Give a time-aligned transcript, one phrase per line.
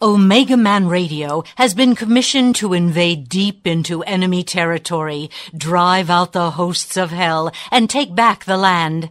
[0.00, 6.52] Omega Man Radio has been commissioned to invade deep into enemy territory, drive out the
[6.52, 9.10] hosts of hell, and take back the land.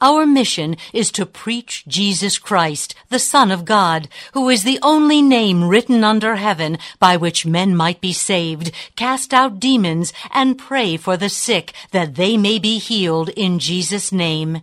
[0.00, 5.20] Our mission is to preach Jesus Christ, the Son of God, who is the only
[5.20, 10.96] name written under heaven by which men might be saved, cast out demons, and pray
[10.96, 14.62] for the sick that they may be healed in Jesus' name.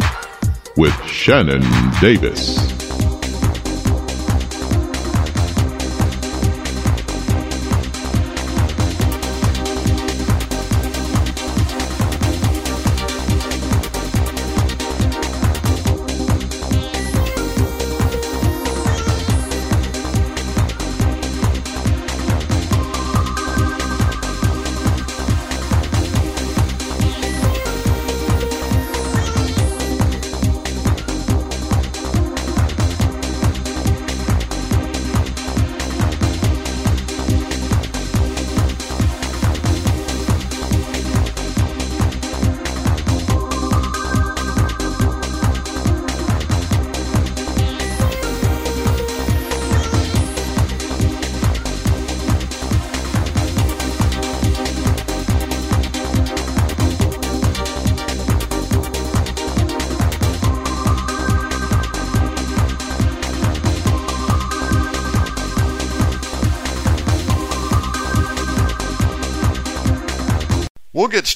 [0.77, 1.61] with Shannon
[1.99, 2.90] Davis.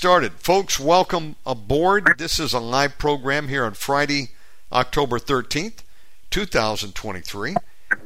[0.05, 0.33] Started.
[0.33, 2.19] Folks, welcome aboard.
[2.19, 4.29] This is a live program here on Friday,
[4.71, 5.79] October 13th,
[6.29, 7.55] 2023.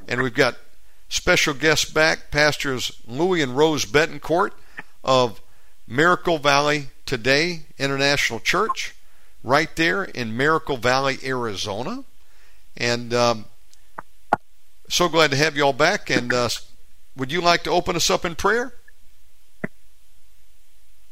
[0.08, 0.56] And we've got
[1.10, 4.52] special guests back, Pastors Louis and Rose Bettencourt
[5.04, 5.42] of
[5.90, 8.96] Miracle Valley Today International Church,
[9.44, 12.06] right there in Miracle Valley, Arizona.
[12.78, 13.44] And um,
[14.88, 16.10] so glad to have you all back.
[16.10, 16.48] And uh,
[17.18, 18.74] would you like to open us up in prayer?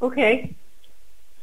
[0.00, 0.54] Okay.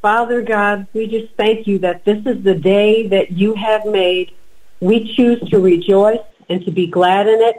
[0.05, 4.35] Father God, we just thank you that this is the day that you have made.
[4.79, 7.55] We choose to rejoice and to be glad in it.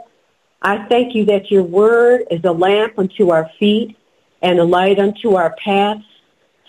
[0.61, 3.97] I thank you that your word is a lamp unto our feet
[4.41, 6.05] and a light unto our paths.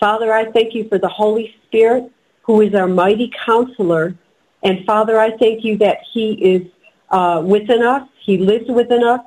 [0.01, 2.11] Father, I thank you for the Holy Spirit,
[2.41, 4.13] who is our mighty counselor.
[4.63, 6.67] And Father, I thank you that he is
[7.09, 8.05] uh, within us.
[8.19, 9.21] He lives within us.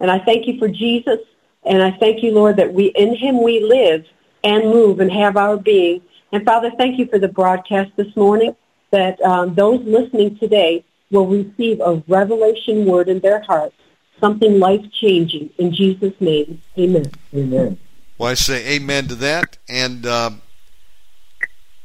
[0.00, 1.20] And I thank you for Jesus.
[1.62, 4.04] And I thank you, Lord, that we in him we live
[4.44, 6.02] and move and have our being.
[6.30, 8.54] And Father, thank you for the broadcast this morning
[8.90, 13.74] that um, those listening today will receive a revelation word in their hearts,
[14.20, 15.50] something life-changing.
[15.58, 17.10] In Jesus' name, amen.
[17.34, 17.78] Amen.
[18.18, 19.58] Well, I say amen to that.
[19.68, 20.42] And um,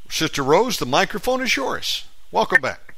[0.08, 2.04] Sister Rose, the microphone is yours.
[2.30, 2.94] Welcome back.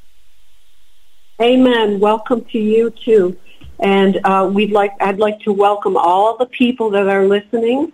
[1.41, 2.01] Amen.
[2.01, 3.37] Welcome to you too.
[3.79, 7.93] And uh, we'd like, I'd like to welcome all the people that are listening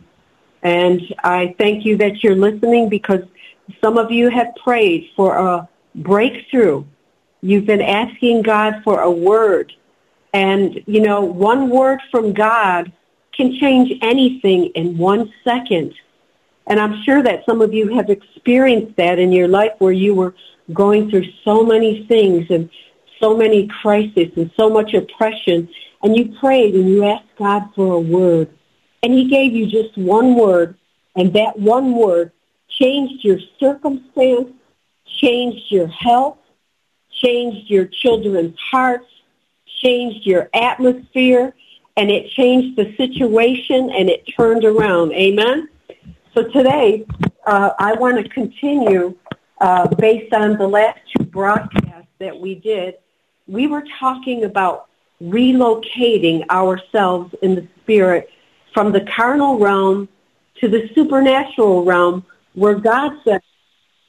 [0.62, 3.22] and I thank you that you're listening because
[3.80, 6.84] some of you have prayed for a breakthrough.
[7.42, 9.72] You've been asking God for a word.
[10.32, 12.92] And, you know, one word from God
[13.32, 15.94] can change anything in one second.
[16.66, 20.14] And I'm sure that some of you have experienced that in your life where you
[20.14, 20.34] were
[20.72, 22.68] going through so many things and
[23.20, 25.68] so many crises and so much oppression.
[26.02, 28.50] And you prayed and you asked God for a word.
[29.02, 30.76] And he gave you just one word,
[31.16, 32.32] and that one word
[32.68, 34.52] changed your circumstance,
[35.06, 36.38] changed your health,
[37.10, 39.06] changed your children's hearts,
[39.82, 41.54] changed your atmosphere,
[41.96, 45.12] and it changed the situation and it turned around.
[45.12, 45.68] Amen?
[46.34, 47.04] So today,
[47.46, 49.16] uh, I want to continue
[49.60, 52.94] uh, based on the last two broadcasts that we did.
[53.46, 54.88] We were talking about
[55.20, 58.30] relocating ourselves in the spirit
[58.72, 60.08] from the carnal realm
[60.60, 62.24] to the supernatural realm
[62.54, 63.40] where God says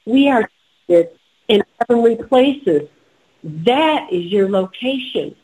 [0.04, 0.48] we are
[0.88, 2.88] in heavenly places.
[3.42, 5.34] That is your location.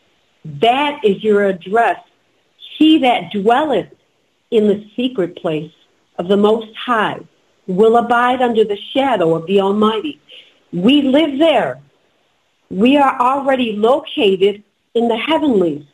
[0.44, 2.00] That is your address.
[2.78, 3.92] He that dwelleth
[4.50, 5.72] in the secret place
[6.18, 7.20] of the Most High
[7.66, 10.20] will abide under the shadow of the Almighty.
[10.72, 11.80] We live there.
[12.70, 14.62] We are already located
[14.94, 15.84] in the heavenlies.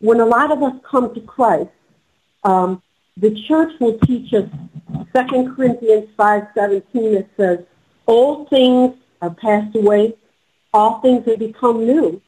[0.00, 1.70] When a lot of us come to Christ,
[2.46, 2.80] um,
[3.16, 4.48] the church will teach us
[5.14, 7.66] 2 Corinthians 5.17 that says,
[8.06, 10.14] Old things are passed away,
[10.72, 12.22] all things have become new.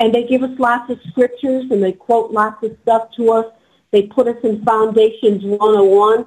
[0.00, 3.46] And they give us lots of scriptures and they quote lots of stuff to us.
[3.90, 6.24] They put us in Foundations 101.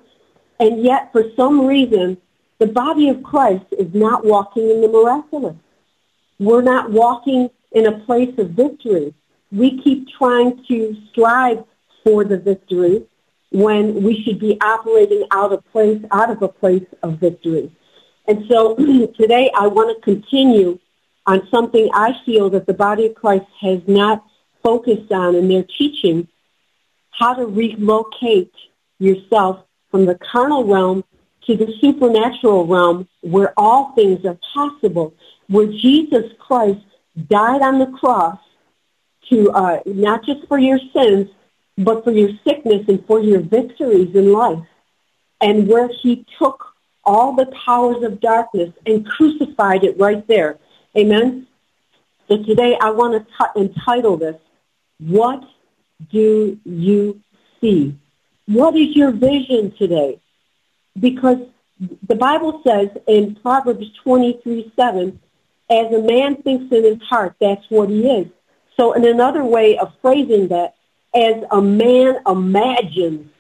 [0.60, 2.18] And yet, for some reason,
[2.60, 5.56] the body of Christ is not walking in the miraculous.
[6.38, 9.16] We're not walking in a place of victory.
[9.52, 11.64] We keep trying to strive
[12.04, 13.08] for the victory
[13.52, 17.72] when we should be operating out of place, out of a place of victory.
[18.28, 18.76] And so
[19.20, 20.80] today I want to continue
[21.28, 24.26] on something I feel that the body of Christ has not
[24.64, 26.28] focused on in their teaching,
[27.12, 28.54] how to relocate
[29.00, 31.04] yourself from the carnal realm
[31.46, 35.14] to the supernatural realm where all things are possible,
[35.48, 36.80] where Jesus Christ
[37.28, 38.40] died on the cross
[39.30, 41.30] to uh, not just for your sins,
[41.84, 44.64] but for your sickness and for your victories in life,
[45.42, 46.66] and where he took
[47.04, 50.58] all the powers of darkness and crucified it right there.
[50.96, 51.48] Amen?
[52.28, 54.40] So today I want to t- entitle this,
[55.00, 55.44] What
[56.12, 57.20] Do You
[57.60, 57.96] See?
[58.46, 60.20] What is your vision today?
[61.00, 61.40] Because
[62.08, 65.20] the Bible says in Proverbs 23, 7,
[65.70, 68.28] as a man thinks in his heart, that's what he is.
[68.78, 70.76] So in another way of phrasing that,
[71.14, 73.32] as a man imagines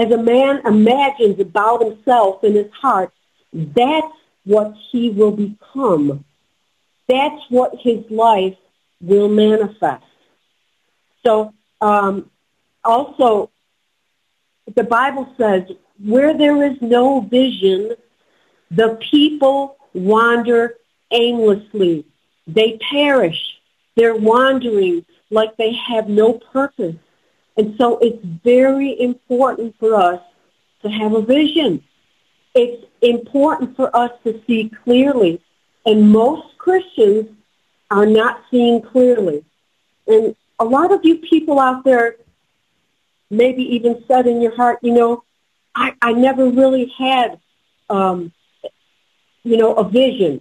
[0.00, 3.12] as a man imagines about himself in his heart,
[3.52, 6.24] that's what he will become.
[7.06, 8.56] That's what his life
[9.02, 10.04] will manifest.
[11.26, 11.52] So
[11.82, 12.30] um,
[12.82, 13.50] also,
[14.74, 15.64] the Bible says,
[16.02, 17.92] where there is no vision,
[18.70, 20.76] the people wander
[21.10, 22.06] aimlessly.
[22.46, 23.58] They perish.
[23.96, 26.96] They're wandering like they have no purpose.
[27.56, 30.20] And so it's very important for us
[30.82, 31.82] to have a vision.
[32.54, 35.40] It's important for us to see clearly.
[35.86, 37.28] And most Christians
[37.90, 39.44] are not seeing clearly.
[40.06, 42.16] And a lot of you people out there
[43.30, 45.24] maybe even said in your heart, you know,
[45.74, 47.38] I, I never really had,
[47.88, 48.32] um,
[49.44, 50.40] you know, a vision.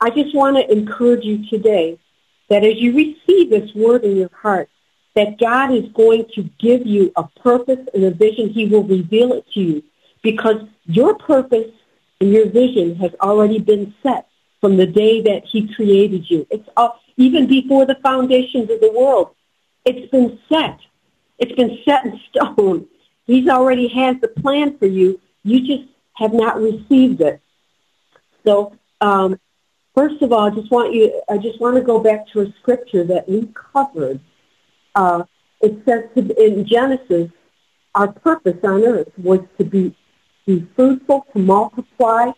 [0.00, 1.98] I just want to encourage you today
[2.50, 4.68] that as you receive this word in your heart,
[5.14, 8.50] that God is going to give you a purpose and a vision.
[8.50, 9.82] He will reveal it to you
[10.22, 11.70] because your purpose
[12.20, 14.26] and your vision has already been set
[14.60, 16.46] from the day that he created you.
[16.50, 19.34] It's all, even before the foundations of the world.
[19.84, 20.78] It's been set.
[21.38, 22.86] It's been set in stone.
[23.26, 25.20] He's already has the plan for you.
[25.44, 27.40] You just have not received it.
[28.44, 29.38] So, um,
[29.94, 31.22] first of all, I just want you.
[31.28, 34.20] I just want to go back to a scripture that we covered
[34.94, 35.24] uh,
[35.60, 37.30] it says to, in Genesis,
[37.94, 39.94] our purpose on earth was to be,
[40.46, 42.30] be fruitful, to multiply,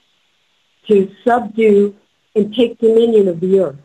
[0.89, 1.95] to subdue,
[2.35, 3.77] and take dominion of the earth.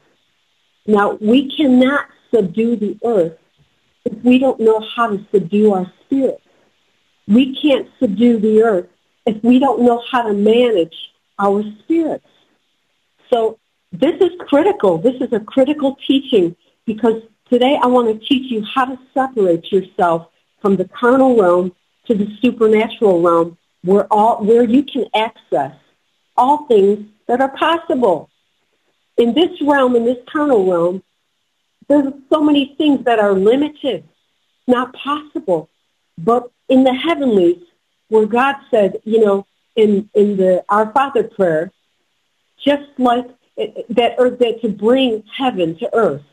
[0.85, 3.37] Now, we cannot subdue the earth
[4.05, 6.41] if we don't know how to subdue our spirit.
[7.27, 8.87] We can't subdue the earth
[9.25, 10.95] if we don't know how to manage
[11.37, 12.25] our spirits.
[13.29, 13.59] So
[13.91, 14.97] this is critical.
[14.97, 16.55] This is a critical teaching
[16.85, 20.27] because Today I want to teach you how to separate yourself
[20.61, 21.73] from the carnal realm
[22.05, 25.73] to the supernatural realm where all where you can access
[26.35, 28.29] all things that are possible.
[29.15, 31.03] In this realm, in this carnal realm,
[31.87, 34.03] there's so many things that are limited,
[34.67, 35.69] not possible.
[36.17, 37.63] But in the heavenlies,
[38.09, 41.71] where God said, you know, in, in the Our Father prayer,
[42.63, 43.27] just like
[43.89, 46.23] that, or that to bring heaven to earth,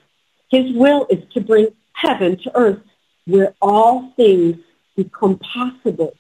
[0.51, 2.81] his will is to bring heaven to earth
[3.27, 4.57] where all things
[4.97, 6.15] become possible.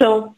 [0.00, 0.34] So,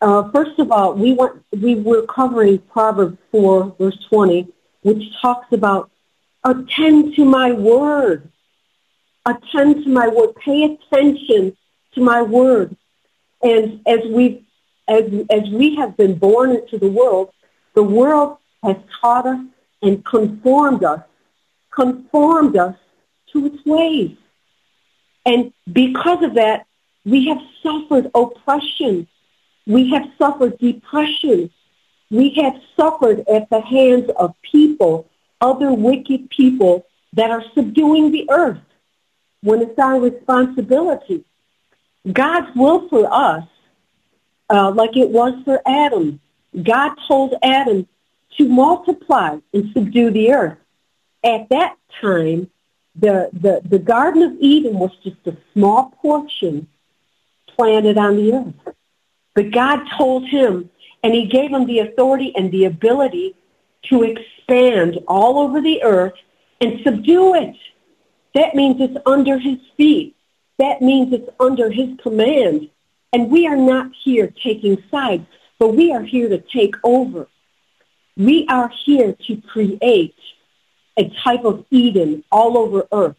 [0.00, 4.48] uh, first of all, we want we were covering Proverbs 4, verse 20,
[4.82, 5.90] which talks about
[6.44, 8.30] attend to my word.
[9.24, 10.36] Attend to my word.
[10.36, 11.56] Pay attention
[11.94, 12.76] to my word.
[13.42, 14.42] And as we've
[14.88, 17.32] as, as we have been born into the world,
[17.76, 19.38] the world has taught us
[19.82, 21.02] and conformed us,
[21.70, 22.74] conformed us
[23.32, 24.16] to its ways.
[25.26, 26.66] And because of that,
[27.04, 29.06] we have suffered oppression.
[29.66, 31.50] We have suffered depression.
[32.10, 35.06] We have suffered at the hands of people,
[35.40, 38.60] other wicked people that are subduing the earth
[39.42, 41.24] when it's our responsibility.
[42.10, 43.44] God's will for us,
[44.48, 46.20] uh, like it was for Adam,
[46.62, 47.86] God told Adam
[48.38, 50.58] to multiply and subdue the earth.
[51.24, 52.50] At that time,
[52.94, 56.68] the, the, the Garden of Eden was just a small portion
[57.46, 58.74] planted on the earth.
[59.34, 60.70] But God told him,
[61.02, 63.34] and he gave him the authority and the ability
[63.84, 66.14] to expand all over the earth
[66.60, 67.56] and subdue it.
[68.34, 70.16] That means it's under his feet.
[70.58, 72.70] That means it's under his command.
[73.12, 75.26] And we are not here taking sides,
[75.58, 77.28] but we are here to take over.
[78.16, 80.14] We are here to create
[80.96, 83.16] a type of Eden all over earth.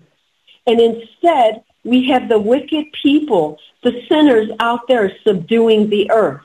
[0.65, 6.41] And instead, we have the wicked people, the sinners out there subduing the earth.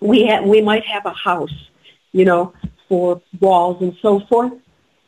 [0.00, 1.54] We, have, we might have a house,
[2.12, 2.52] you know,
[2.88, 4.52] for walls and so forth,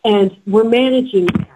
[0.04, 1.50] and we're managing that.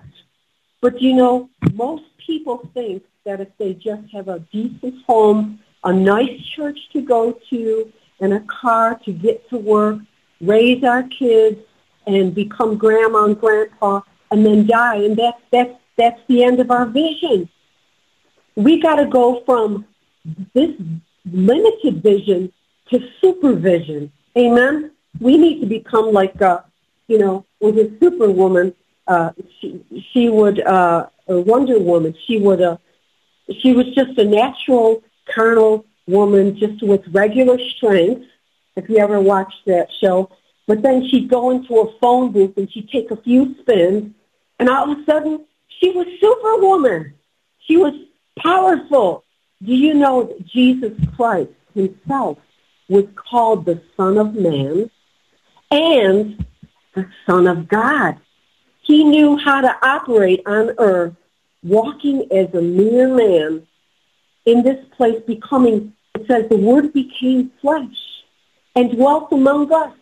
[0.82, 5.92] But, you know, most people think that if they just have a decent home, a
[5.92, 9.99] nice church to go to, and a car to get to work,
[10.41, 11.59] raise our kids,
[12.07, 14.00] and become grandma and grandpa,
[14.31, 17.49] and then die, and that's that's that's the end of our vision.
[18.57, 19.87] We got to go from
[20.55, 20.71] this
[21.31, 22.53] limited vision
[22.91, 24.12] to supervision.
[24.37, 24.93] Amen.
[25.21, 26.61] We need to become like, uh,
[27.09, 28.75] you know, with a superwoman.
[29.07, 32.15] Uh, she she would uh, a Wonder Woman.
[32.27, 32.77] She would uh,
[33.59, 38.26] she was just a natural carnal woman, just with regular strength.
[38.76, 40.31] If you ever watched that show,
[40.67, 44.14] but then she'd go into a phone booth and she'd take a few spins,
[44.59, 47.14] and all of a sudden she was superwoman.
[47.67, 47.95] She was
[48.38, 49.25] powerful.
[49.62, 52.38] Do you know that Jesus Christ himself
[52.88, 54.90] was called the Son of Man
[55.71, 56.47] and
[56.95, 58.19] the Son of God?
[58.83, 61.14] He knew how to operate on earth,
[61.62, 63.67] walking as a mere man
[64.47, 68.25] in this place, becoming, it says, the Word became flesh
[68.75, 69.95] and dwelt among us,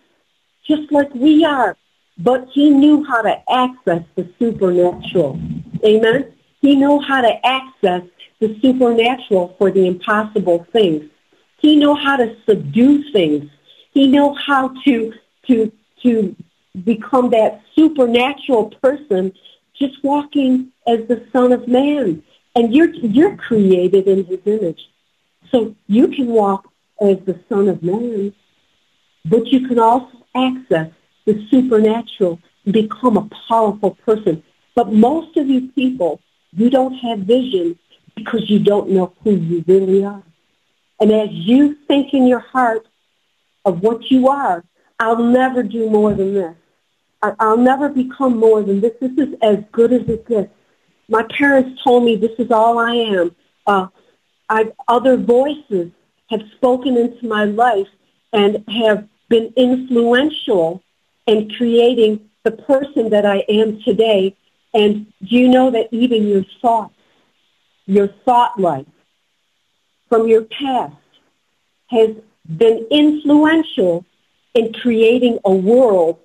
[0.67, 1.77] just like we are.
[2.19, 5.39] But he knew how to access the supernatural.
[5.85, 6.33] Amen?
[6.61, 8.03] He knew how to access
[8.41, 11.05] the supernatural for the impossible things.
[11.59, 13.51] He knew how to subdue things.
[13.93, 15.13] He knew how to
[15.47, 15.73] to
[16.03, 16.37] to
[16.85, 19.33] become that supernatural person
[19.75, 22.23] just walking as the Son of Man.
[22.55, 24.89] And you're you're created in his image.
[25.51, 26.69] So you can walk
[27.01, 28.35] as the Son of Man,
[29.25, 30.91] but you can also access
[31.25, 34.43] the supernatural and become a powerful person.
[34.75, 36.21] But most of you people,
[36.53, 37.79] you don't have vision
[38.15, 40.23] because you don't know who you really are.
[41.01, 42.87] And as you think in your heart
[43.65, 44.65] of what you are,
[44.99, 46.55] I'll never do more than this.
[47.23, 48.93] I'll never become more than this.
[49.01, 50.53] This is as good as it gets.
[51.09, 53.35] My parents told me this is all I am.
[53.67, 53.89] Uh,
[54.49, 55.91] I've, other voices
[56.31, 57.89] have spoken into my life
[58.33, 60.83] and have been influential
[61.27, 64.37] in creating the person that I am today.
[64.75, 66.95] And do you know that even your thoughts,
[67.87, 68.87] your thought life
[70.09, 70.95] from your past
[71.89, 72.11] has
[72.57, 74.05] been influential
[74.55, 76.19] in creating a world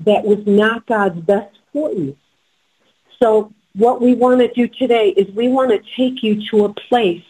[0.00, 2.16] that was not God's best for you.
[3.20, 6.72] So what we want to do today is we want to take you to a
[6.72, 7.24] place,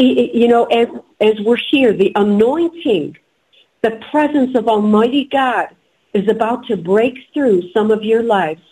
[0.00, 0.88] you know, as,
[1.20, 3.16] as we're here, the anointing,
[3.82, 5.68] the presence of Almighty God
[6.12, 8.62] is about to break through some of your lives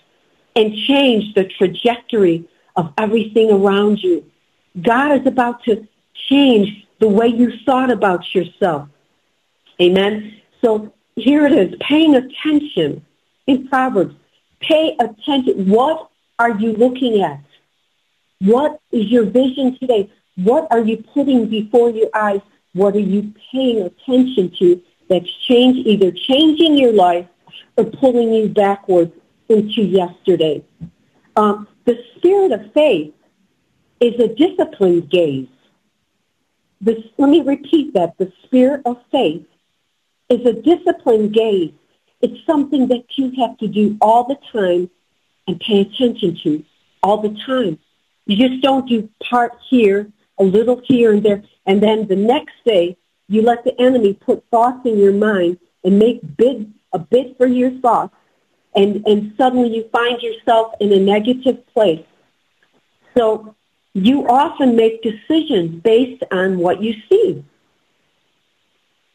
[0.56, 4.25] and change the trajectory of everything around you.
[4.80, 5.87] God is about to
[6.28, 8.88] change the way you thought about yourself.
[9.80, 10.40] Amen.
[10.62, 13.04] So here it is, paying attention
[13.47, 14.14] in Proverbs.
[14.61, 15.68] Pay attention.
[15.68, 17.40] What are you looking at?
[18.40, 20.11] What is your vision today?
[20.38, 22.40] What are you putting before your eyes?
[22.73, 27.26] What are you paying attention to that's change, either changing your life
[27.76, 29.12] or pulling you backwards
[29.49, 30.64] into yesterday?
[31.35, 33.14] Um, the spirit of faith
[33.99, 35.49] is a disciplined gaze.
[36.80, 38.16] This, let me repeat that.
[38.18, 39.45] The spirit of faith
[40.28, 41.73] is a disciplined gaze.
[42.21, 44.88] It's something that you have to do all the time
[45.49, 46.64] and pay attention to
[47.02, 47.80] all the time.
[48.26, 52.54] You just don't do part here, a little here and there, and then the next
[52.64, 52.97] day
[53.28, 57.47] you let the enemy put thoughts in your mind and make bid, a bid for
[57.47, 58.14] your thoughts,
[58.75, 62.04] and, and suddenly you find yourself in a negative place.
[63.16, 63.54] So
[63.95, 67.45] you often make decisions based on what you see.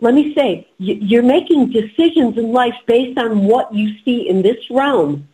[0.02, 4.70] Let me say, you're making decisions in life based on what you see in this
[4.70, 5.30] realm.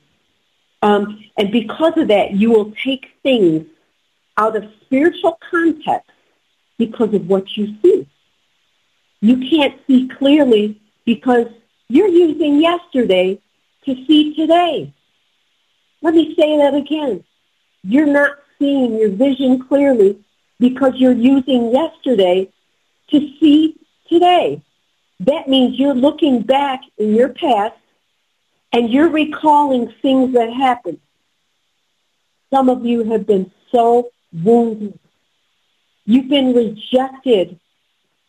[0.83, 3.65] Um, and because of that, you will take things
[4.37, 6.09] out of spiritual context
[6.79, 8.07] because of what you see.
[9.21, 11.47] You can't see clearly because
[11.89, 13.39] you're using yesterday
[13.85, 14.93] to see today.
[16.01, 17.23] Let me say that again.
[17.83, 20.23] You're not seeing your vision clearly
[20.59, 22.51] because you're using yesterday
[23.11, 23.75] to see
[24.09, 24.61] today.
[25.19, 27.75] That means you're looking back in your past
[28.71, 30.99] and you're recalling things that happened.
[32.51, 34.99] Some of you have been so wounded.
[36.05, 37.59] You've been rejected.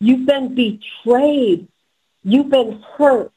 [0.00, 1.68] You've been betrayed.
[2.22, 3.32] You've been hurt.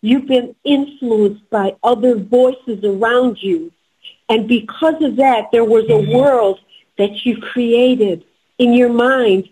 [0.00, 3.72] You've been influenced by other voices around you.
[4.28, 6.12] And because of that, there was a mm-hmm.
[6.12, 6.60] world
[6.98, 8.24] that you created
[8.58, 9.48] in your mind.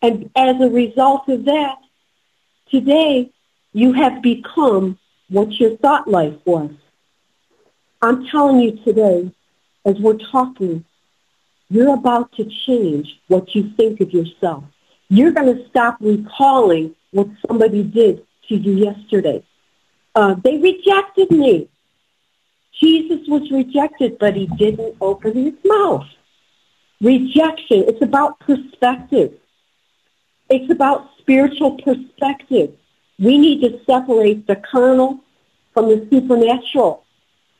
[0.00, 1.78] And as a result of that,
[2.70, 3.30] today
[3.72, 6.70] you have become what your thought life was.
[8.00, 9.32] I'm telling you today,
[9.84, 10.84] as we're talking,
[11.70, 14.64] you're about to change what you think of yourself.
[15.08, 19.44] You're going to stop recalling what somebody did to you yesterday.
[20.14, 21.68] Uh, they rejected me.
[22.80, 26.06] Jesus was rejected, but he didn't open his mouth.
[27.00, 29.32] Rejection, it's about perspective.
[30.48, 32.72] It's about spiritual perspective.
[33.18, 35.20] We need to separate the carnal
[35.72, 37.04] from the supernatural.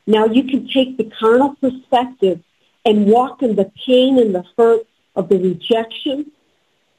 [0.07, 2.41] Now you can take the carnal perspective
[2.85, 4.87] and walk in the pain and the hurt
[5.17, 6.31] of the rejection,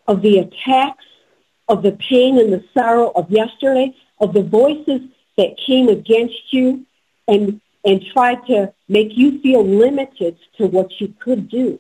[0.08, 1.06] of the attacks,
[1.68, 5.02] of the pain and the sorrow of yesterday, of the voices
[5.38, 6.86] that came against you
[7.28, 11.80] and, and tried to make you feel limited to what you could do.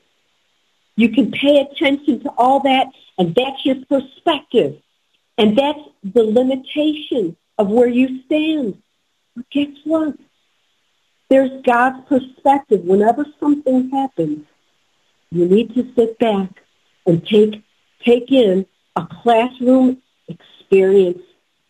[0.95, 4.81] You can pay attention to all that, and that's your perspective.
[5.37, 8.81] And that's the limitation of where you stand.
[9.35, 10.15] But guess what?
[11.29, 12.81] There's God's perspective.
[12.81, 14.45] Whenever something happens,
[15.31, 16.49] you need to sit back
[17.05, 17.63] and take,
[18.03, 21.21] take in a classroom experience,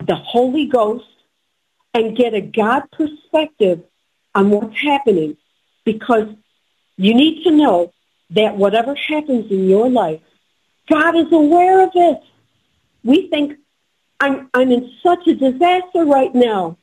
[0.05, 1.05] the Holy Ghost,
[1.93, 3.81] and get a God perspective
[4.33, 5.37] on what's happening
[5.85, 6.27] because
[6.97, 7.93] you need to know
[8.31, 10.21] that whatever happens in your life,
[10.89, 12.21] God is aware of it.
[13.03, 13.57] We think,
[14.19, 16.77] I'm, I'm in such a disaster right now.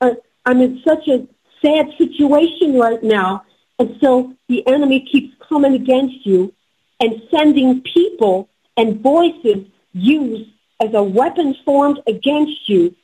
[0.00, 0.14] Uh,
[0.46, 1.26] I'm in such a
[1.64, 3.44] sad situation right now.
[3.78, 6.52] And so the enemy keeps coming against you
[7.00, 10.50] and sending people and voices used
[10.80, 12.94] as a weapon formed against you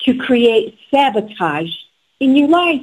[0.00, 1.74] to create sabotage
[2.20, 2.82] in your life.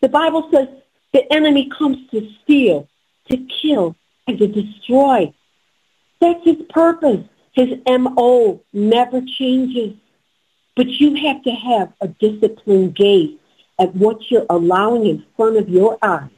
[0.00, 0.68] The Bible says
[1.12, 2.88] the enemy comes to steal,
[3.30, 5.32] to kill, and to destroy.
[6.20, 7.24] That's his purpose.
[7.52, 9.94] His MO never changes.
[10.76, 13.37] But you have to have a disciplined gaze
[13.78, 16.30] at what you're allowing in front of your eyes,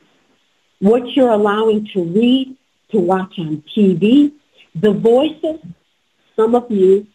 [0.80, 2.56] what you're allowing to read,
[2.90, 4.32] to watch on TV,
[4.74, 5.60] the voices.
[6.36, 7.06] Some of you,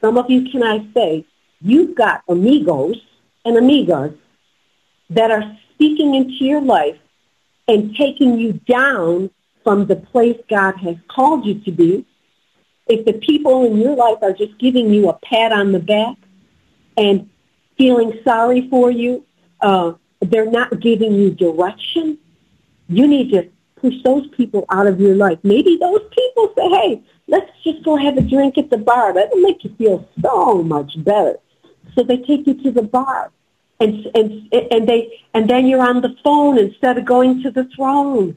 [0.00, 1.26] some of you, can I say,
[1.60, 2.96] you've got amigos
[3.44, 4.16] and amigas
[5.10, 6.98] that are speaking into your life
[7.66, 9.30] and taking you down
[9.64, 12.06] from the place God has called you to be
[12.88, 16.16] if the people in your life are just giving you a pat on the back
[16.96, 17.28] and
[17.76, 19.24] feeling sorry for you,
[19.60, 22.18] uh, they're not giving you direction,
[22.88, 25.38] you need to push those people out of your life.
[25.42, 29.12] Maybe those people say, hey, let's just go have a drink at the bar.
[29.14, 31.38] That'll make you feel so much better.
[31.94, 33.30] So they take you to the bar.
[33.80, 37.68] And, and, and, they, and then you're on the phone instead of going to the
[37.76, 38.36] throne.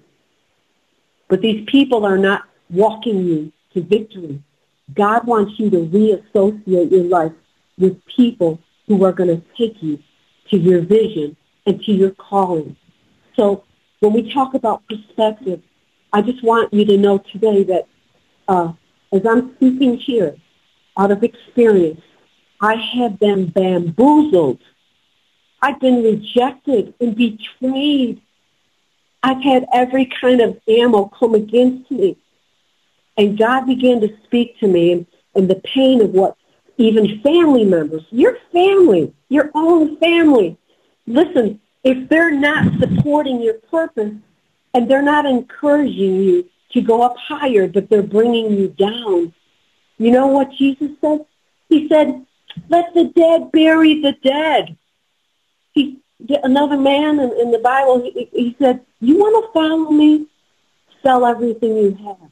[1.28, 4.44] But these people are not walking you to victory.
[4.94, 7.32] God wants you to reassociate your life
[7.80, 9.98] with people who are going to take you
[10.52, 11.36] to your vision
[11.66, 12.76] and to your calling.
[13.36, 13.64] So
[14.00, 15.62] when we talk about perspective,
[16.14, 17.88] I just want you to know today that
[18.48, 18.74] uh,
[19.12, 20.36] as I'm speaking here,
[20.98, 22.02] out of experience,
[22.60, 24.60] I have been bamboozled.
[25.62, 28.22] I've been rejected and betrayed.
[29.24, 32.18] I've had every kind of ammo come against me.
[33.18, 36.36] And God began to speak to me and the pain of what
[36.82, 40.58] even family members, your family, your own family.
[41.08, 44.13] Listen, if they're not supporting your purpose
[44.74, 49.34] and they're not encouraging you to go up higher, but they're bringing you down,
[50.02, 51.28] You know what Jesus said?
[51.70, 52.26] He said,
[52.70, 54.76] let the dead bury the dead.
[55.74, 56.00] He,
[56.44, 60.26] another man in, in the Bible, he, he said, you want to follow me?
[61.04, 62.32] Sell everything you have.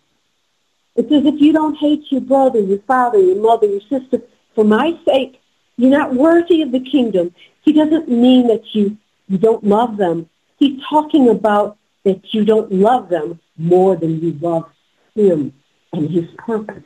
[0.96, 4.24] It says if you don't hate your brother, your father, your mother, your sister,
[4.56, 5.40] for my sake,
[5.78, 7.34] you're not worthy of the kingdom.
[7.62, 10.30] He doesn't mean that you, you don't love them.
[10.58, 14.70] He's talking about that you don't love them more than you love
[15.16, 15.54] him
[15.94, 16.84] and his purpose.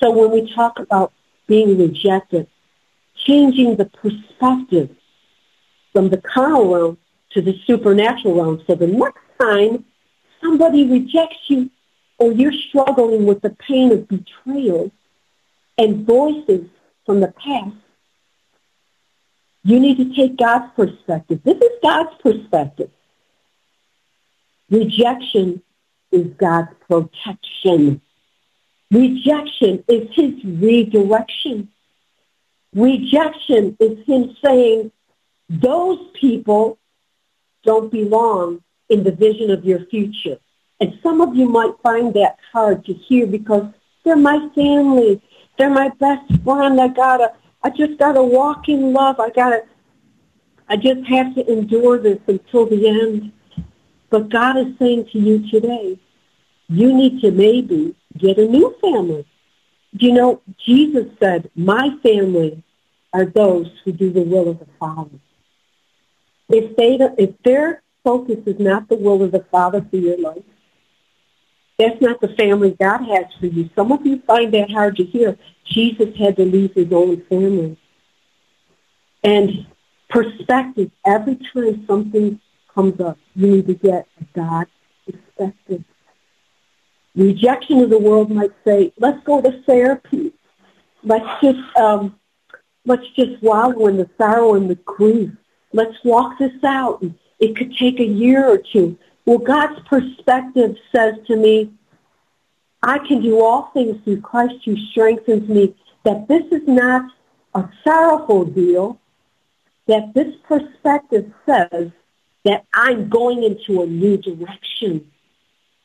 [0.00, 1.12] So when we talk about
[1.46, 2.46] being rejected,
[3.16, 4.90] changing the perspective
[5.92, 6.98] from the carnal realm
[7.32, 8.62] to the supernatural realm.
[8.66, 9.84] So the next time
[10.40, 11.70] somebody rejects you
[12.18, 14.90] or you're struggling with the pain of betrayal
[15.80, 16.68] and voices
[17.06, 17.74] from the past,
[19.64, 21.40] you need to take God's perspective.
[21.42, 22.90] This is God's perspective.
[24.70, 25.62] Rejection
[26.12, 28.02] is God's protection.
[28.90, 31.68] Rejection is his redirection.
[32.74, 34.92] Rejection is him saying,
[35.48, 36.78] those people
[37.64, 40.38] don't belong in the vision of your future.
[40.78, 43.66] And some of you might find that hard to hear because
[44.04, 45.22] they're my family.
[45.60, 46.80] They're my best friend.
[46.80, 49.20] I gotta, I just gotta walk in love.
[49.20, 49.66] I gotta,
[50.70, 53.30] I just have to endure this until the end.
[54.08, 55.98] But God is saying to you today,
[56.70, 59.26] you need to maybe get a new family.
[59.92, 62.64] You know, Jesus said, my family
[63.12, 65.20] are those who do the will of the Father.
[66.48, 70.42] If they, if their focus is not the will of the Father for your life,
[71.80, 73.70] that's not the family God has for you.
[73.74, 75.38] Some of you find that hard to hear.
[75.64, 77.78] Jesus had to leave his own family.
[79.24, 79.66] And
[80.08, 82.38] perspective, every time something
[82.74, 84.66] comes up, you need to get a God
[85.06, 85.84] perspective.
[87.16, 90.32] Rejection of the world might say, let's go to therapy.
[91.02, 92.18] Let's just, um,
[92.84, 95.30] let's just wallow in the sorrow and the grief.
[95.72, 97.02] Let's walk this out.
[97.38, 98.98] It could take a year or two.
[99.30, 101.70] Well, God's perspective says to me,
[102.82, 107.08] I can do all things through Christ who strengthens me, that this is not
[107.54, 108.98] a sorrowful deal,
[109.86, 111.92] that this perspective says
[112.44, 115.08] that I'm going into a new direction.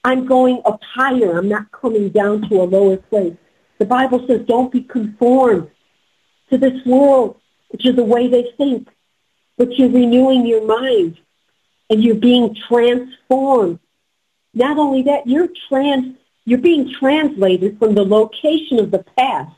[0.04, 1.38] I'm going up higher.
[1.38, 3.38] I'm not coming down to a lower place.
[3.78, 5.70] The Bible says don't be conformed
[6.50, 8.88] to this world, which is the way they think,
[9.56, 11.20] but you're renewing your mind
[11.90, 13.80] and you're being transformed.
[14.54, 19.56] Not only that, you're trans, you're being translated from the location of the past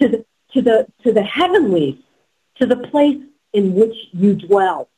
[0.00, 2.04] to the, to the, to the heavenly,
[2.56, 4.88] to the place in which you dwell.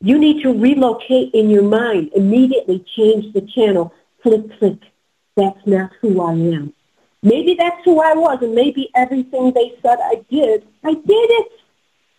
[0.00, 4.78] You need to relocate in your mind, immediately change the channel, click, click.
[5.36, 6.72] That's not who I am.
[7.22, 11.52] Maybe that's who I was, and maybe everything they said I did, I did it.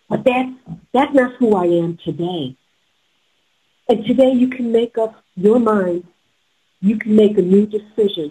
[0.08, 0.52] But that's,
[0.92, 2.56] that's not who I am today.
[3.88, 6.04] And today you can make up your mind.
[6.80, 8.30] You can make a new decision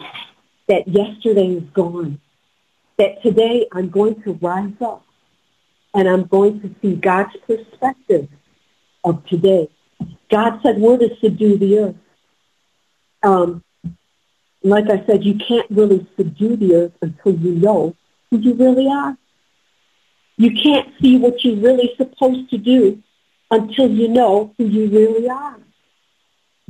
[0.67, 2.19] that yesterday is gone.
[2.97, 5.05] That today I'm going to rise up
[5.93, 8.27] and I'm going to see God's perspective
[9.03, 9.69] of today.
[10.29, 11.95] God said we're to subdue the earth.
[13.23, 13.63] Um,
[14.61, 17.95] like I said, you can't really subdue the earth until you know
[18.29, 19.17] who you really are.
[20.37, 23.01] You can't see what you're really supposed to do
[23.51, 25.57] until you know who you really are.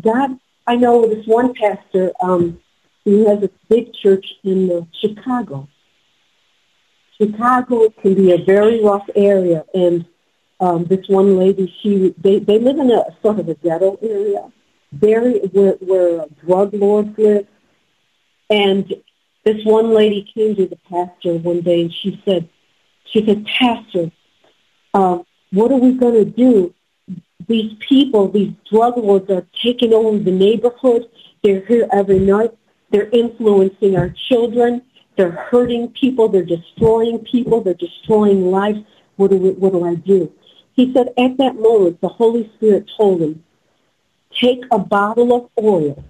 [0.02, 2.60] God, I know this one pastor um,
[3.04, 5.68] who has a big church in uh, Chicago.
[7.18, 10.06] Chicago can be a very rough area, and
[10.60, 14.52] um, this one lady, she they they live in a sort of a ghetto area,
[14.92, 17.48] very where, where drug lords live,
[18.50, 18.94] and
[19.46, 22.50] this one lady came to the pastor one day, and she said,
[23.06, 24.12] she said, Pastor,
[24.94, 25.20] uh,
[25.56, 26.74] what are we going to do?
[27.48, 31.10] These people, these drug lords are taking over the neighborhood.
[31.44, 32.52] They're here every night.
[32.90, 34.82] They're influencing our children.
[35.16, 36.28] They're hurting people.
[36.28, 37.62] They're destroying people.
[37.62, 38.80] They're destroying lives.
[39.16, 40.32] What do, we, what do I do?
[40.74, 43.44] He said at that moment, the Holy Spirit told him,
[44.34, 46.04] take a bottle of oil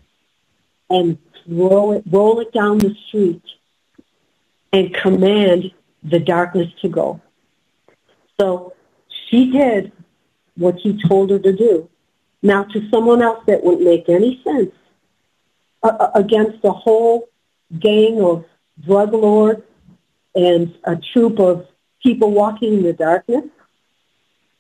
[0.90, 3.44] and throw it, roll it down the street
[4.74, 5.72] and command
[6.04, 7.22] the darkness to go.
[8.40, 8.75] So
[9.30, 9.92] she did
[10.58, 11.90] what he told her to do.
[12.42, 14.72] Now to someone else that wouldn't make any sense
[15.84, 17.28] uh, against a whole
[17.80, 18.46] gang of
[18.86, 19.64] drug lords
[20.36, 21.68] and a troop of
[22.04, 23.46] people walking in the darkness,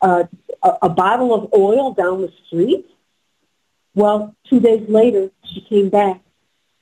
[0.02, 0.24] uh,
[0.64, 2.86] a, a bottle of oil down the street.
[3.94, 6.22] Well, two days later, she came back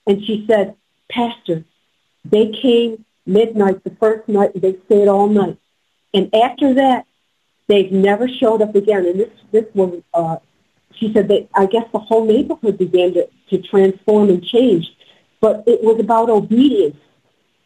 [0.07, 0.75] and she said,
[1.09, 1.63] Pastor,
[2.25, 5.57] They came midnight the first night, and they stayed all night.
[6.13, 7.05] And after that,
[7.67, 9.05] they've never showed up again.
[9.05, 10.37] And this this was, uh,
[10.95, 14.91] she said that I guess the whole neighborhood began to, to transform and change.
[15.39, 16.97] But it was about obedience.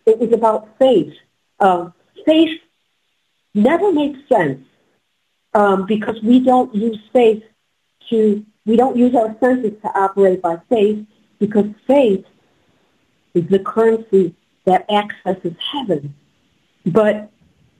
[0.05, 1.13] It was about faith.
[1.59, 1.89] Uh,
[2.25, 2.59] faith
[3.53, 4.65] never makes sense
[5.53, 7.43] um, because we don't use faith
[8.09, 11.05] to, we don't use our senses to operate by faith
[11.39, 12.25] because faith
[13.33, 14.33] is the currency
[14.65, 16.15] that accesses heaven.
[16.85, 17.31] But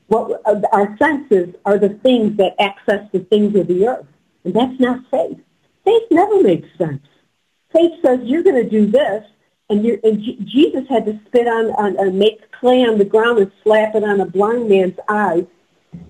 [0.07, 4.05] what uh, our senses are the things that access the things of the earth.
[4.43, 5.39] And that's not faith.
[5.83, 7.03] Faith never makes sense.
[7.73, 9.23] Faith says you're going to do this,
[9.69, 13.51] and, and Jesus had to spit on, on, on, make clay on the ground and
[13.63, 15.45] slap it on a blind man's eyes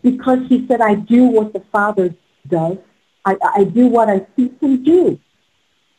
[0.03, 2.13] because he said, I do what the Father
[2.47, 2.77] does.
[3.25, 5.19] I, I do what I see him do.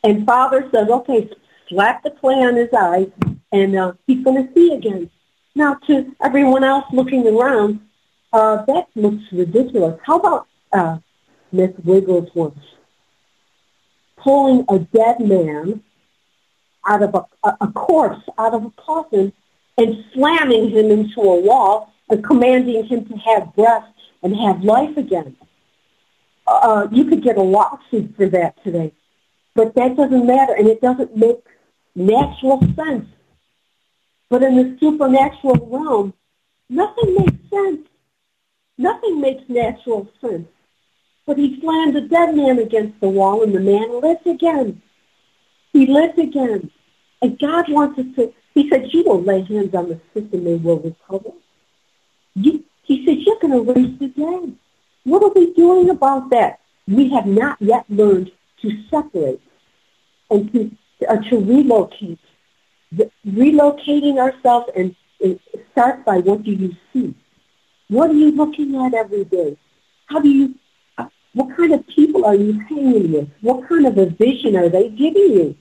[0.05, 1.29] And Father says, okay,
[1.69, 3.11] slap the clay on his eyes,
[3.53, 5.11] and uh, he's going to see again.
[5.55, 7.81] Now, to everyone else looking around,
[8.33, 9.99] uh, that looks ridiculous.
[10.05, 10.99] How about uh,
[11.51, 12.55] Smith Wigglesworth
[14.17, 15.83] pulling a dead man
[16.87, 19.33] out of a, a, corpse out of a coffin
[19.77, 23.85] and slamming him into a wall and commanding him to have breath
[24.23, 25.37] and have life again.
[26.47, 28.93] Uh, you could get a lawsuit for that today.
[29.55, 31.45] But that doesn't matter, and it doesn't make
[31.95, 33.07] natural sense.
[34.31, 36.15] But in the supernatural realm,
[36.69, 37.89] nothing makes sense.
[38.79, 40.49] Nothing makes natural sense.
[41.27, 44.81] But he slammed a dead man against the wall, and the man lived again.
[45.73, 46.71] He lived again.
[47.21, 50.47] And God wants us to, he said, you will lay hands on the sick and
[50.47, 51.31] they will recover.
[52.35, 54.57] You, he said, you're going to raise the dead.
[55.05, 56.61] What are we doing about that?
[56.87, 58.31] We have not yet learned
[58.63, 59.43] to separate
[60.31, 60.71] and to,
[61.09, 62.21] uh, to relocate.
[62.93, 65.39] The, relocating ourselves and, and
[65.73, 67.15] start by what do you see?
[67.89, 69.57] What are you looking at every day?
[70.07, 70.55] How do you,
[70.99, 73.29] uh, what kind of people are you hanging with?
[73.41, 75.57] What kind of a vision are they giving you?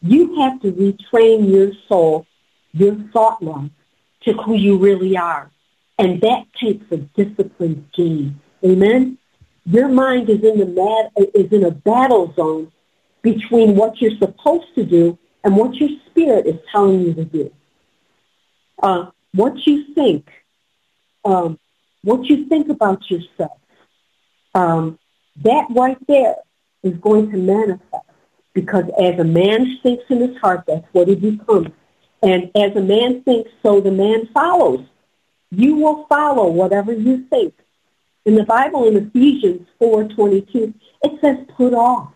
[0.00, 2.26] You have to retrain your soul,
[2.72, 3.70] your thought life,
[4.22, 5.50] to who you really are.
[5.98, 8.40] And that takes a disciplined game.
[8.64, 9.18] Amen?
[9.64, 12.72] Your mind is in the mad, is in a battle zone
[13.22, 17.52] between what you're supposed to do and what your spirit is telling you to do.
[18.82, 20.28] Uh, what you think,
[21.24, 21.58] um,
[22.02, 23.58] what you think about yourself,
[24.54, 24.98] um,
[25.42, 26.36] that right there
[26.82, 28.04] is going to manifest.
[28.54, 31.70] Because as a man thinks in his heart, that's what he becomes.
[32.22, 34.84] And as a man thinks, so the man follows.
[35.50, 37.54] You will follow whatever you think.
[38.24, 42.12] In the Bible, in Ephesians 4.22, it says put off.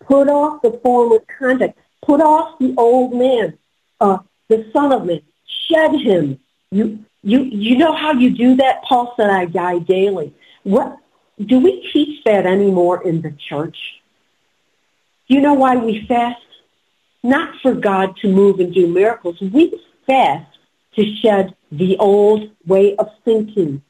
[0.00, 1.78] Put off the former conduct.
[2.04, 3.58] Put off the old man,
[4.00, 5.20] uh, the son of man.
[5.46, 6.40] Shed him.
[6.70, 8.82] You, you, you know how you do that?
[8.84, 10.34] Paul said, I die daily.
[10.62, 10.98] What,
[11.44, 13.76] do we teach that anymore in the church?
[15.26, 16.40] You know why we fast?
[17.22, 19.40] Not for God to move and do miracles.
[19.40, 20.46] We fast
[20.96, 23.82] to shed the old way of thinking.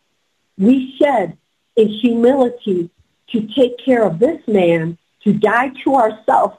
[0.57, 1.37] We shed
[1.77, 2.91] in humility
[3.33, 6.57] to take care of this man, to die to ourselves,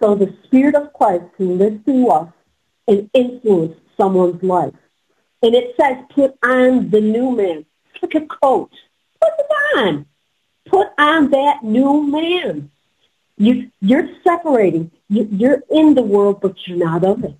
[0.00, 2.28] so the Spirit of Christ can live through us
[2.86, 4.74] and influence someone's life.
[5.42, 7.64] And it says, put on the new man.
[7.94, 8.70] It's like a coat.
[9.20, 10.06] Put it on.
[10.66, 12.70] Put on that new man.
[13.36, 14.90] You, you're separating.
[15.08, 17.38] You, you're in the world, but you're not of it.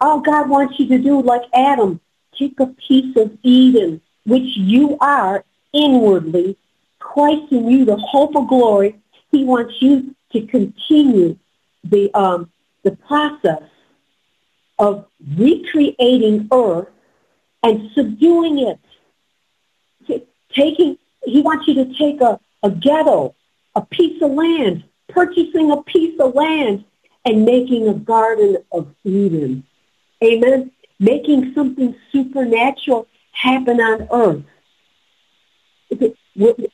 [0.00, 2.00] All God wants you to do, like Adam,
[2.38, 6.58] take a piece of Eden, which you are inwardly,
[6.98, 9.00] Christ in you, the hope of glory.
[9.30, 11.38] He wants you to continue
[11.82, 12.50] the um,
[12.82, 13.62] the process
[14.78, 16.88] of recreating earth
[17.62, 18.78] and subduing it.
[20.54, 23.34] taking, he wants you to take a, a ghetto,
[23.74, 26.84] a piece of land, purchasing a piece of land
[27.24, 29.64] and making a garden of Eden.
[30.22, 30.70] Amen.
[30.98, 34.44] Making something supernatural happen on earth.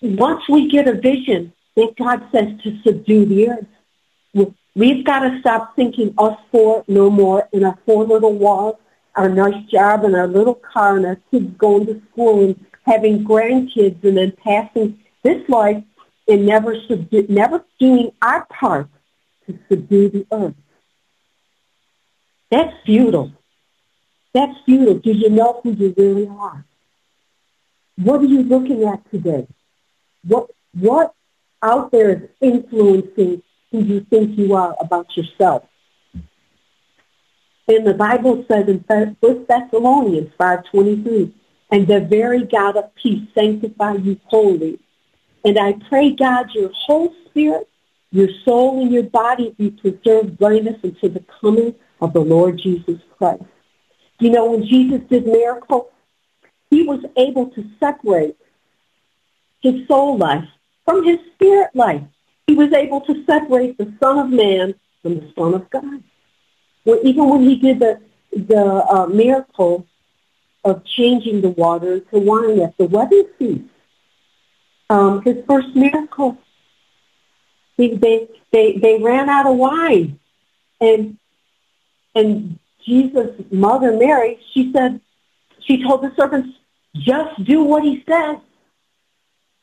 [0.03, 5.40] Once we get a vision that God says to subdue the earth, we've got to
[5.40, 8.77] stop thinking us four no more in our four little walls,
[9.14, 13.25] our nice job and our little car and our kids going to school and having
[13.25, 15.83] grandkids and then passing this life
[16.29, 18.88] and never subdue, never doing our part
[19.46, 20.55] to subdue the earth.
[22.51, 23.33] That's futile.
[24.35, 24.94] That's futile.
[24.94, 26.64] Do you know who you really are?
[27.96, 29.46] What are you looking at today?
[30.25, 31.14] What what
[31.62, 35.64] out there is influencing who you think you are about yourself?
[37.73, 39.17] And the Bible says in 1
[39.49, 41.33] Thessalonians 5.23,
[41.71, 44.79] and the very God of peace sanctify you wholly.
[45.43, 47.67] And I pray, God, your whole spirit,
[48.11, 53.01] your soul, and your body be preserved blameless until the coming of the Lord Jesus
[53.17, 53.45] Christ.
[54.21, 55.87] You know, when Jesus did miracles,
[56.69, 58.37] he was able to separate
[59.63, 60.45] his soul life
[60.85, 62.03] from his spirit life.
[62.47, 66.03] He was able to separate the Son of Man from the Son of God.
[66.85, 68.01] Well, even when he did the
[68.33, 69.87] the uh, miracle
[70.64, 73.64] of changing the water to wine at the wedding feast,
[74.88, 76.38] um, his first miracle,
[77.77, 80.18] he, they they they ran out of wine,
[80.81, 81.18] and
[82.14, 85.01] and Jesus' mother Mary, she said,
[85.61, 86.49] she told the servants,
[86.95, 88.38] just do what he says.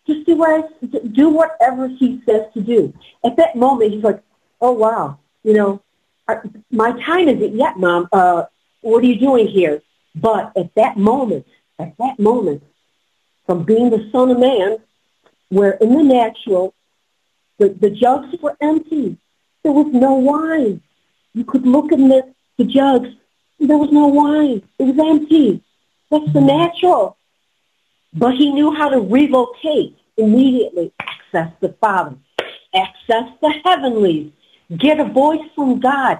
[0.07, 2.93] Just do what do whatever he says to do.
[3.23, 4.23] At that moment, he's like,
[4.59, 5.81] oh wow, you know,
[6.71, 8.07] my time isn't yet, Mom.
[8.11, 8.43] Uh,
[8.81, 9.81] what are you doing here?
[10.15, 11.45] But at that moment,
[11.77, 12.63] at that moment,
[13.45, 14.77] from being the Son of Man,
[15.49, 16.73] where in the natural,
[17.57, 19.17] the, the jugs were empty.
[19.63, 20.81] There was no wine.
[21.33, 23.09] You could look in the, the jugs.
[23.59, 24.63] There was no wine.
[24.79, 25.61] It was empty.
[26.09, 27.17] That's the natural.
[28.13, 32.15] But he knew how to relocate immediately, access the Father,
[32.73, 34.31] access the heavenlies,
[34.77, 36.19] Get a voice from God.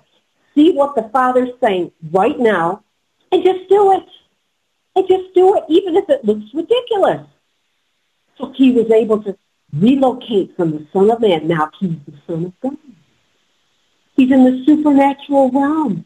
[0.56, 2.84] See what the Father's saying right now
[3.32, 4.06] and just do it.
[4.96, 7.26] And just do it, even if it looks ridiculous.
[8.38, 9.38] So he was able to
[9.74, 11.48] relocate from the Son of Man.
[11.48, 12.78] Now he's the Son of God.
[14.16, 16.06] He's in the supernatural realm.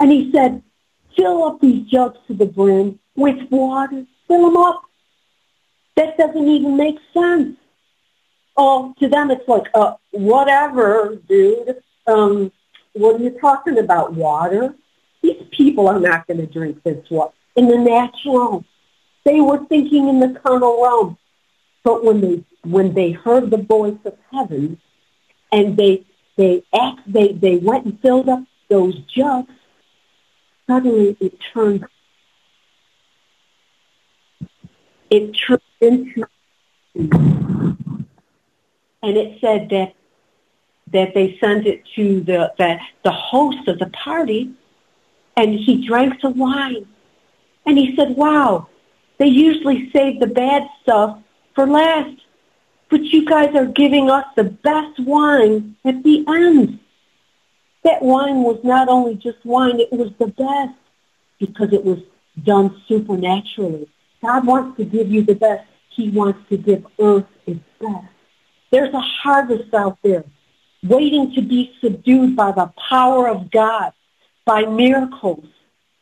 [0.00, 0.62] And he said,
[1.16, 4.04] fill up these jugs to the brim with water.
[4.26, 4.82] Fill them up.
[5.96, 7.56] That doesn't even make sense.
[8.62, 11.82] Oh, to them it's like, uh, whatever, dude.
[12.06, 12.52] Um,
[12.92, 14.12] what are you talking about?
[14.12, 14.74] Water?
[15.22, 17.32] These people are not going to drink this water.
[17.56, 18.66] In the natural,
[19.24, 21.16] they were thinking in the carnal realm.
[21.84, 24.78] But when they when they heard the voice of heaven,
[25.50, 26.04] and they
[26.36, 29.54] they act, they they went and filled up those jugs.
[30.66, 31.86] Suddenly, it turned
[35.08, 36.26] it turned into
[39.02, 39.94] and it said that
[40.92, 44.50] that they sent it to the, the the host of the party,
[45.36, 46.86] and he drank the wine,
[47.66, 48.68] and he said, "Wow,
[49.18, 51.18] they usually save the bad stuff
[51.54, 52.16] for last,
[52.88, 56.78] but you guys are giving us the best wine at the end."
[57.82, 60.78] That wine was not only just wine; it was the best
[61.38, 61.98] because it was
[62.44, 63.88] done supernaturally.
[64.22, 65.66] God wants to give you the best.
[65.88, 68.06] He wants to give earth its best.
[68.70, 70.24] There's a harvest out there
[70.82, 73.92] waiting to be subdued by the power of God,
[74.44, 75.46] by miracles.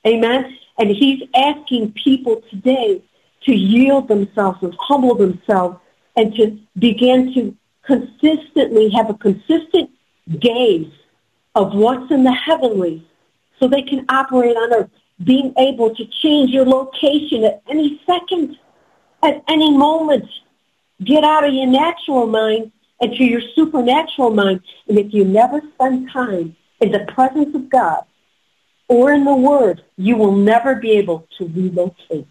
[0.07, 0.57] Amen?
[0.78, 3.02] And he's asking people today
[3.42, 5.78] to yield themselves and humble themselves
[6.16, 9.90] and to begin to consistently have a consistent
[10.38, 10.92] gaze
[11.54, 13.04] of what's in the heavenly
[13.59, 14.90] so they can operate on earth,
[15.24, 18.57] being able to change your location at any second,
[19.22, 20.28] at any moment.
[21.02, 24.61] Get out of your natural mind and to your supernatural mind.
[24.88, 28.04] And if you never spend time in the presence of God
[28.88, 32.26] or in the Word, you will never be able to relocate.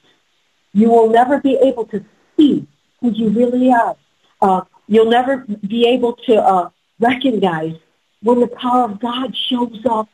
[0.74, 2.04] You will never be able to
[2.36, 2.68] see
[3.00, 3.96] who you really are.
[4.42, 7.76] Uh, you'll never be able to uh, recognize
[8.22, 10.10] when the power of God shows up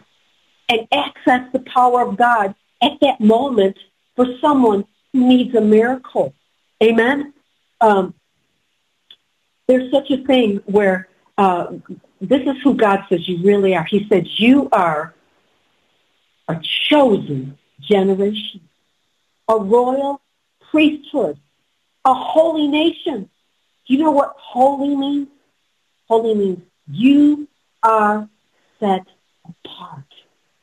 [0.69, 3.77] and access the power of God at that moment
[4.15, 6.33] for someone who needs a miracle.
[6.81, 7.33] Amen?
[7.81, 8.13] Um,
[9.67, 11.73] there's such a thing where uh,
[12.21, 13.83] this is who God says you really are.
[13.83, 15.13] He said you are
[16.47, 18.61] a chosen generation,
[19.47, 20.21] a royal
[20.69, 21.37] priesthood,
[22.05, 23.29] a holy nation.
[23.87, 25.27] Do you know what holy means?
[26.07, 27.47] Holy means you
[27.81, 28.27] are
[28.79, 29.05] set
[29.45, 30.03] apart.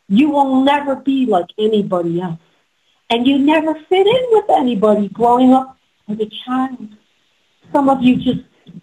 [0.09, 2.39] You will never be like anybody else.
[3.09, 5.77] And you never fit in with anybody growing up
[6.09, 6.89] as a child.
[7.73, 8.41] Some of you just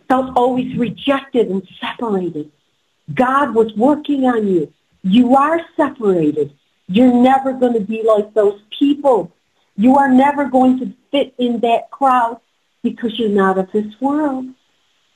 [0.08, 2.51] felt always rejected and separated.
[3.14, 4.74] God was working on you.
[5.03, 6.53] You are separated.
[6.88, 9.32] You're never going to be like those people.
[9.76, 12.39] You are never going to fit in that crowd
[12.84, 14.45] because you're not of this world.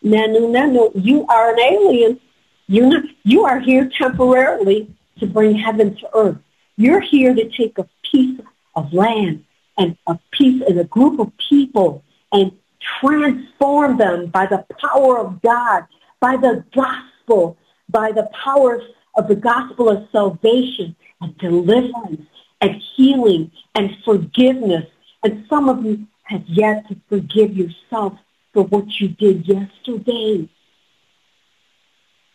[0.04, 0.92] No, no, no, no.
[0.96, 2.20] You are an alien.
[2.68, 6.38] You're not, you are here temporarily to bring heaven to earth.
[6.78, 8.40] You're here to take a piece
[8.76, 9.46] of land
[9.78, 12.52] and a piece and a group of people and
[13.00, 15.86] transform them by the power of God,
[16.20, 17.58] by the gospel,
[17.90, 18.82] by the power
[19.16, 20.96] of the gospel of salvation.
[21.22, 22.26] and deliverance
[22.62, 24.86] and healing and forgiveness.
[25.24, 28.14] And some of you have yet to forgive yourself
[28.54, 30.50] for what you did yesterday.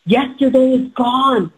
[0.05, 1.53] Yesterday is gone.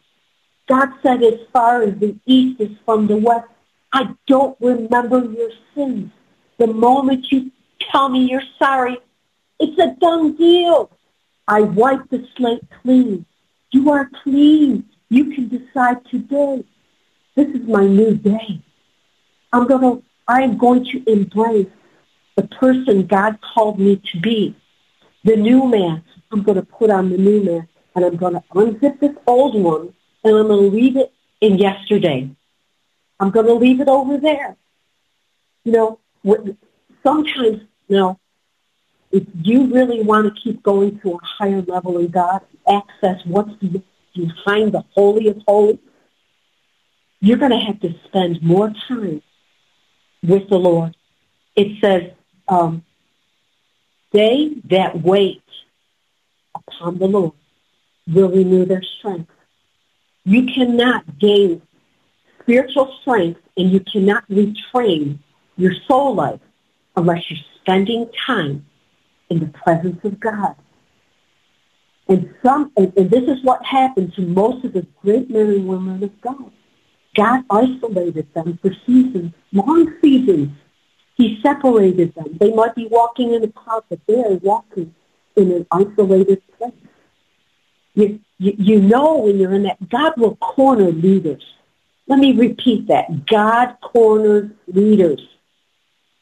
[0.69, 3.49] God said as far as the east is from the west,
[3.93, 6.11] I don't remember your sins.
[6.59, 7.51] The moment you
[7.81, 8.99] tell me you're sorry,
[9.59, 10.91] it's a done deal.
[11.47, 13.25] I wipe the slate clean.
[13.71, 14.85] You are clean.
[15.09, 16.65] You can decide today.
[17.35, 18.61] This is my new day.
[19.53, 21.69] I'm gonna I am going to embrace
[22.37, 24.55] the person God called me to be.
[25.25, 26.05] The new man.
[26.31, 30.37] I'm gonna put on the new man and I'm gonna unzip this old one and
[30.37, 32.31] I'm gonna leave it in yesterday.
[33.19, 34.57] I'm gonna leave it over there.
[35.65, 35.99] You know,
[37.03, 38.19] sometimes, you know,
[39.11, 43.55] if you really want to keep going to a higher level in God, access what's
[44.15, 45.79] behind the Holy of Holies,
[47.21, 49.23] you're going to have to spend more time
[50.23, 50.95] with the Lord.
[51.57, 52.13] It says,
[52.49, 52.85] um,
[54.13, 55.43] they that wait
[56.55, 57.33] upon the Lord
[58.07, 59.31] will renew their strength.
[60.25, 61.63] You cannot gain
[62.43, 65.19] spiritual strength and you cannot retrain
[65.57, 66.41] your soul life
[66.97, 68.65] unless you're spending time
[69.29, 70.57] in the presence of God.
[72.09, 75.69] And some, and, and this is what happened to most of the great men and
[75.69, 76.51] women of God.
[77.15, 80.51] God isolated them for seasons, long seasons.
[81.17, 82.39] He separated them.
[82.41, 84.95] They might be walking in a crowd, but they are walking
[85.37, 86.73] in an isolated place.
[87.95, 91.45] You, you, you know when you're in that, God will corner leaders.
[92.07, 93.27] Let me repeat that.
[93.27, 95.21] God corners leaders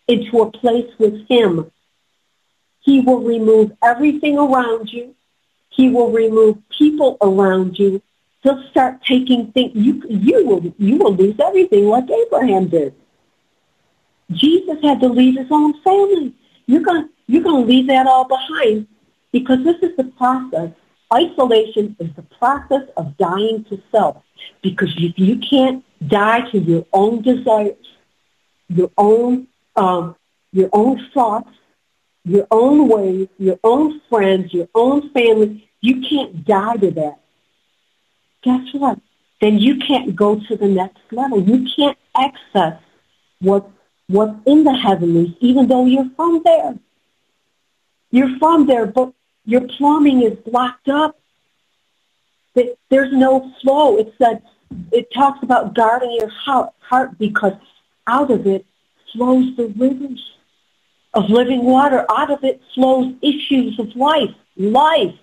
[0.09, 1.71] into a place with him
[2.87, 5.15] he will remove everything around you.
[5.71, 8.01] He will remove people around you.
[8.43, 9.73] He'll start taking things.
[9.75, 12.95] You, you, will, you will lose everything like Abraham did.
[14.31, 16.33] Jesus had to leave his own family.
[16.67, 18.87] You're going you're going to leave that all behind
[19.33, 20.71] because this is the process.
[21.13, 24.23] Isolation is the process of dying to self
[24.63, 27.75] because if you can't die to your own desires,
[28.69, 30.16] your own um,
[30.53, 31.51] your own thoughts,
[32.24, 35.68] your own ways, your own friends, your own family.
[35.81, 37.18] You can't die to that.
[38.43, 38.99] Guess what?
[39.41, 41.41] Then you can't go to the next level.
[41.41, 42.81] You can't access
[43.41, 43.68] what,
[44.09, 46.74] what's in the heavenlies, even though you're from there.
[48.11, 49.12] You're from there, but
[49.45, 51.18] your plumbing is blocked up.
[52.89, 53.99] There's no flow.
[53.99, 54.43] It said,
[54.91, 57.53] it talks about guarding your heart because
[58.07, 58.64] out of it
[59.13, 60.33] flows the rivers
[61.15, 62.05] of living water.
[62.11, 65.15] Out of it flows issues of life, life.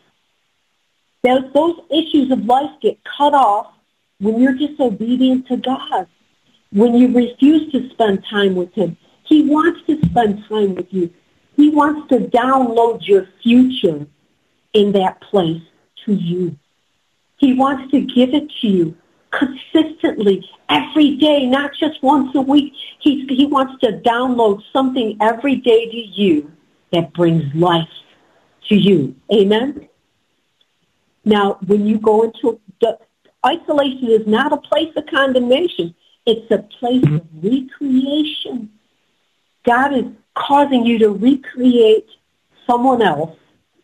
[1.24, 3.74] Those, those issues of life get cut off
[4.20, 6.08] when you're disobedient to God,
[6.72, 8.98] when you refuse to spend time with him.
[9.24, 11.14] He wants to spend time with you.
[11.56, 14.06] He wants to download your future
[14.74, 15.62] in that place
[16.06, 16.58] to you.
[17.38, 18.98] He wants to give it to you
[19.38, 22.74] consistently every day, not just once a week.
[23.00, 26.52] He, he wants to download something every day to you
[26.92, 27.90] that brings life
[28.70, 29.16] to you.
[29.34, 29.90] Amen?
[31.26, 32.98] Now, when you go into the
[33.46, 35.94] isolation is not a place of condemnation.
[36.26, 38.72] It's a place of recreation.
[39.66, 40.06] God is
[40.36, 42.08] causing you to recreate
[42.66, 43.38] someone else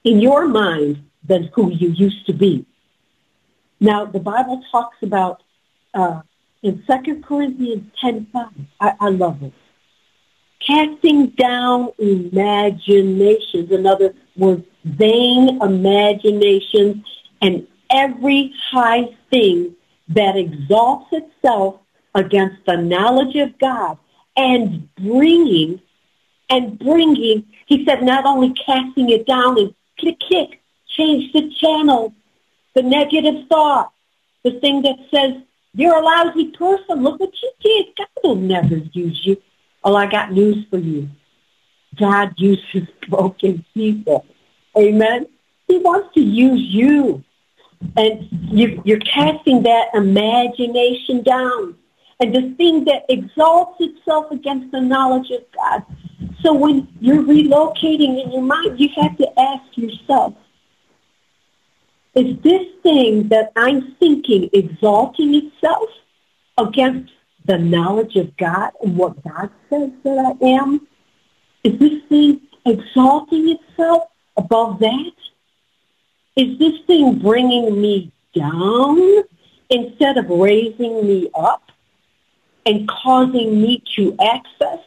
[0.04, 2.66] in your mind than who you used to be.
[3.80, 5.42] Now, the Bible talks about
[5.94, 6.22] uh,
[6.62, 8.52] in 2 Corinthians 10.5,
[8.82, 9.54] I, I love it.
[10.60, 17.06] Casting down imaginations, in other words, vain imaginations,
[17.42, 19.76] and every high thing
[20.10, 21.80] that exalts itself
[22.14, 23.98] against the knowledge of God,
[24.36, 25.80] and bringing,
[26.50, 32.14] and bringing, he said, not only casting it down and click, change the channel,
[32.76, 33.92] the negative thought,
[34.44, 35.42] the thing that says,
[35.74, 37.04] you're a lousy person.
[37.04, 37.88] Look what you did.
[37.98, 39.38] God will never use you.
[39.84, 41.10] Oh, I got news for you.
[41.96, 44.26] God uses broken people.
[44.78, 45.28] Amen.
[45.68, 47.24] He wants to use you.
[47.96, 51.76] And you, you're casting that imagination down.
[52.20, 55.86] And the thing that exalts itself against the knowledge of God.
[56.42, 60.34] So when you're relocating in your mind, you have to ask yourself,
[62.16, 65.90] is this thing that I'm thinking exalting itself
[66.58, 67.12] against
[67.46, 70.88] the knowledge of God and what God says that I am?
[71.64, 74.04] Is this thing exalting itself
[74.38, 75.12] above that?
[76.36, 79.24] Is this thing bringing me down
[79.70, 81.70] instead of raising me up?
[82.70, 84.80] and causing me to access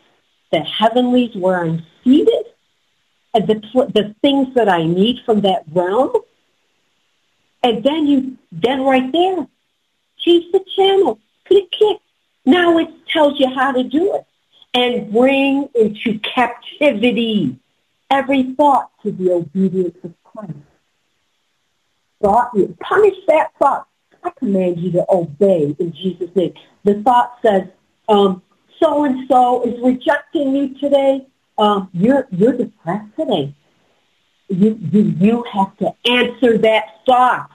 [0.52, 2.44] the heavenlies where I'm seated
[3.34, 3.54] and the,
[3.92, 6.12] the things that I need from that realm.
[7.62, 9.46] And then you, then right there,
[10.18, 11.98] change the channel, click, click.
[12.44, 14.26] Now it tells you how to do it
[14.74, 17.56] and bring into captivity
[18.10, 20.52] every thought to the obedience of Christ.
[22.20, 23.86] Thought, you punish that thought.
[24.24, 26.54] I command you to obey in Jesus' name.
[26.84, 27.68] The thought says,
[28.08, 28.42] um,
[28.78, 31.26] so and so is rejecting you today.
[31.58, 33.54] Um, you're you're depressed today.
[34.48, 37.50] You, you you have to answer that thought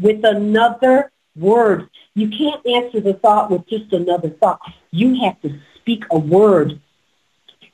[0.00, 1.88] with another word.
[2.14, 4.60] You can't answer the thought with just another thought.
[4.90, 6.80] You have to speak a word.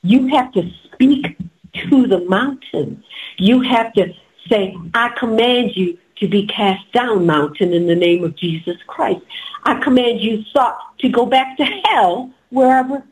[0.03, 1.37] You have to speak
[1.91, 3.03] to the mountain.
[3.39, 4.13] You have to
[4.49, 9.21] say, I command you to be cast down, mountain, in the name of Jesus Christ.
[9.65, 13.03] I command you thought to go back to hell wherever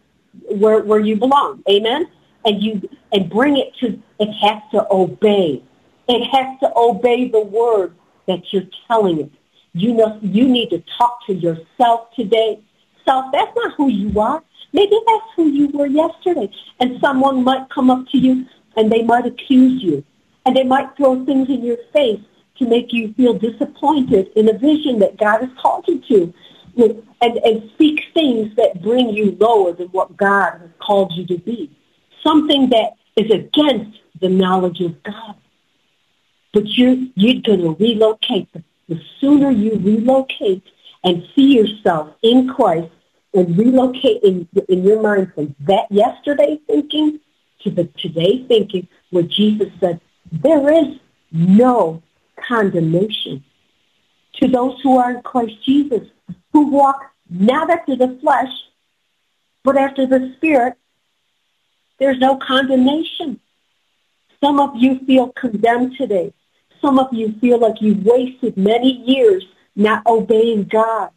[0.49, 1.63] where where you belong.
[1.69, 2.07] Amen.
[2.45, 5.63] And you and bring it to it has to obey.
[6.09, 7.95] It has to obey the word
[8.27, 9.31] that you're telling it.
[9.73, 12.61] You know you need to talk to yourself today.
[13.05, 14.43] Self, that's not who you are.
[14.73, 16.51] Maybe that's who you were yesterday.
[16.81, 18.47] And someone might come up to you
[18.77, 20.05] and they might accuse you.
[20.47, 22.21] And they might throw things in your face
[22.59, 26.35] to make you feel disappointed in a vision that God has called you to
[27.21, 31.39] and, and speak things that bring you lower than what God has called you to
[31.39, 31.71] be.
[32.23, 35.37] Something that is against the knowledge of God.
[36.55, 38.49] But you're, you're going to relocate.
[38.89, 40.63] The sooner you relocate
[41.03, 42.93] and see yourself in Christ
[43.35, 47.19] and relocate in, in your mind from that yesterday thinking
[47.63, 50.01] to the today thinking where Jesus said,
[50.31, 50.97] there is
[51.33, 52.03] no
[52.37, 53.45] condemnation
[54.35, 56.09] to those who are in Christ Jesus
[56.53, 58.53] who walk not after the flesh,
[59.65, 60.75] but after the Spirit,
[61.99, 63.41] there's no condemnation.
[64.41, 66.33] Some of you feel condemned today.
[66.85, 71.11] Some of you feel like you've wasted many years not obeying God.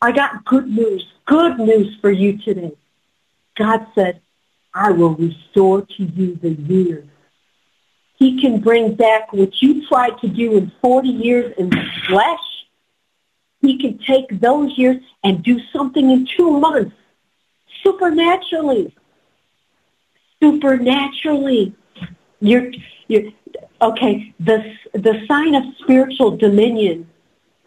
[0.00, 2.72] I got good news, good news for you today.
[3.56, 4.20] God said,
[4.72, 7.06] I will restore to you the years.
[8.18, 11.70] He can bring back what you tried to do in 40 years in
[12.06, 12.38] flesh
[13.62, 16.94] he can take those years and do something in two months,
[17.84, 18.94] supernaturally.
[20.42, 21.72] Supernaturally.
[22.40, 22.72] You're,
[23.06, 23.30] you're,
[23.82, 27.08] okay, the, the sign of spiritual dominion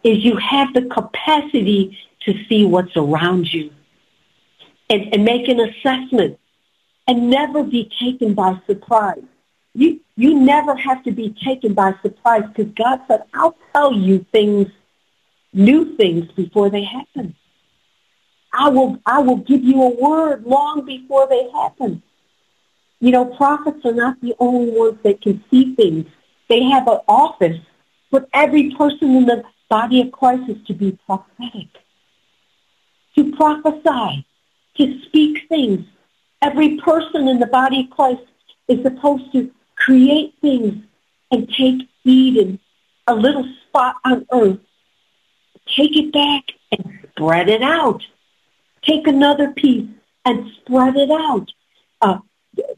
[0.02, 3.70] is you have the capacity to see what's around you
[4.88, 6.38] and, and make an assessment
[7.06, 9.22] and never be taken by surprise.
[9.74, 14.24] You, you never have to be taken by surprise because God said, I'll tell you
[14.32, 14.68] things
[15.52, 17.34] new things before they happen.
[18.52, 22.02] I will, I will give you a word long before they happen.
[23.00, 26.06] You know, prophets are not the only ones that can see things.
[26.48, 27.58] They have an office,
[28.10, 31.68] but every person in the body of Christ is to be prophetic,
[33.16, 34.26] to prophesy,
[34.78, 35.86] to speak things.
[36.40, 38.22] Every person in the body of Christ
[38.68, 40.84] is supposed to create things
[41.30, 42.60] and take Eden,
[43.06, 44.58] a little spot on earth,
[45.66, 48.02] take it back and spread it out.
[48.82, 49.88] Take another piece
[50.24, 51.52] and spread it out.
[52.00, 52.18] Uh,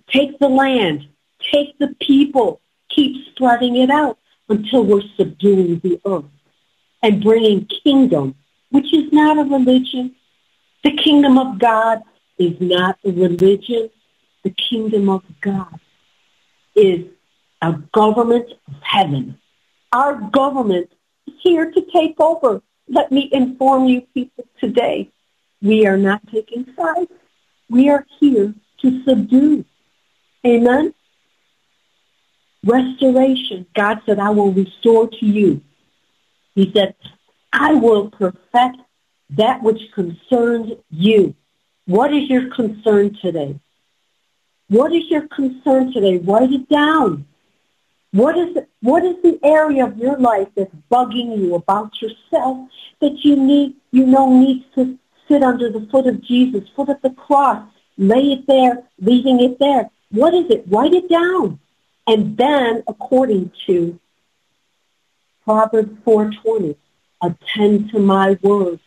[0.08, 1.06] take the land,
[1.52, 4.18] take the people, keep spreading it out
[4.48, 6.24] until we're subduing the earth
[7.02, 8.34] and bringing kingdom,
[8.70, 10.14] which is not a religion.
[10.84, 12.02] The kingdom of God
[12.38, 13.90] is not a religion.
[14.44, 15.78] The kingdom of God
[16.74, 17.06] is
[17.60, 19.38] a government of heaven.
[19.92, 20.90] Our government
[21.26, 25.10] is here to take over let me inform you people today,
[25.60, 27.10] we are not taking sides.
[27.68, 29.64] We are here to subdue.
[30.46, 30.94] Amen?
[32.64, 33.66] Restoration.
[33.74, 35.62] God said, I will restore to you.
[36.54, 36.94] He said,
[37.52, 38.78] I will perfect
[39.30, 41.34] that which concerns you.
[41.86, 43.58] What is your concern today?
[44.68, 46.18] What is your concern today?
[46.18, 47.26] Write it down.
[48.12, 52.68] What is, the, what is the area of your life that's bugging you about yourself
[53.00, 54.98] that you need, you know needs to
[55.28, 57.66] sit under the foot of Jesus, foot of the cross,
[57.98, 59.90] lay it there, leaving it there?
[60.10, 60.64] What is it?
[60.68, 61.58] Write it down.
[62.06, 63.98] And then, according to
[65.44, 66.76] Proverbs 4.20,
[67.22, 68.80] attend to my word.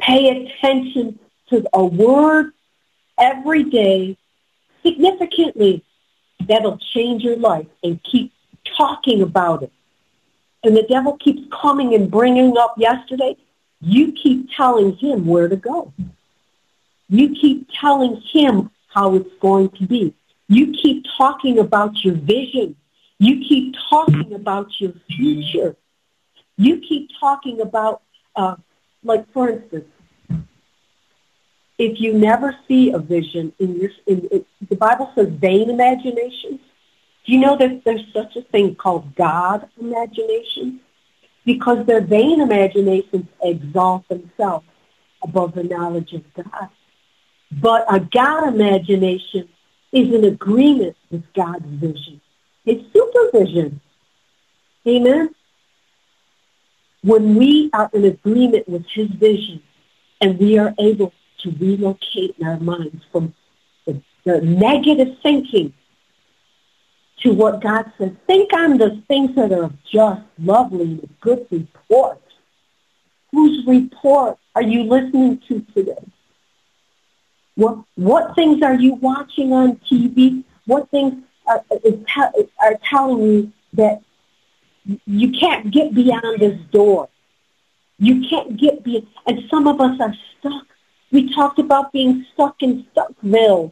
[0.00, 1.18] Pay attention
[1.50, 2.52] to a word
[3.18, 4.16] every day
[4.84, 5.84] significantly
[6.48, 8.32] that'll change your life and keep
[8.76, 9.72] talking about it.
[10.62, 13.36] And the devil keeps coming and bringing up yesterday.
[13.80, 15.92] You keep telling him where to go.
[17.14, 20.12] You keep telling him how it's going to be.
[20.48, 22.74] You keep talking about your vision.
[23.20, 25.76] You keep talking about your future.
[26.56, 28.02] You keep talking about,
[28.34, 28.56] uh,
[29.04, 29.84] like for instance,
[31.78, 36.58] if you never see a vision in your, in, the Bible says vain imaginations.
[37.24, 40.80] Do you know that there's such a thing called God imagination?
[41.44, 44.66] Because their vain imaginations exalt themselves
[45.22, 46.70] above the knowledge of God.
[47.60, 49.48] But a God imagination
[49.92, 52.20] is in agreement with God's vision.
[52.64, 53.80] It's supervision.
[54.86, 55.34] Amen?
[57.02, 59.62] When we are in agreement with his vision
[60.20, 63.34] and we are able to relocate in our minds from
[63.86, 65.72] the, the negative thinking
[67.20, 68.12] to what God says.
[68.26, 72.20] Think on the things that are just, lovely, good report.
[73.30, 76.04] Whose report are you listening to today?
[77.56, 80.44] What, what things are you watching on TV?
[80.66, 81.64] What things are,
[82.60, 84.02] are telling you that
[85.06, 87.08] you can't get beyond this door?
[87.98, 90.66] You can't get beyond, and some of us are stuck
[91.14, 93.70] we talked about being stuck in Stuckville.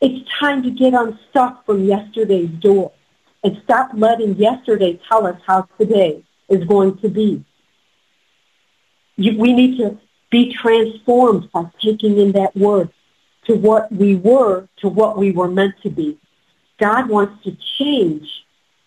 [0.00, 2.92] It's time to get unstuck from yesterday's door
[3.42, 7.44] and stop letting yesterday tell us how today is going to be.
[9.18, 9.98] We need to
[10.30, 12.90] be transformed by taking in that word
[13.46, 16.18] to what we were, to what we were meant to be.
[16.78, 18.28] God wants to change.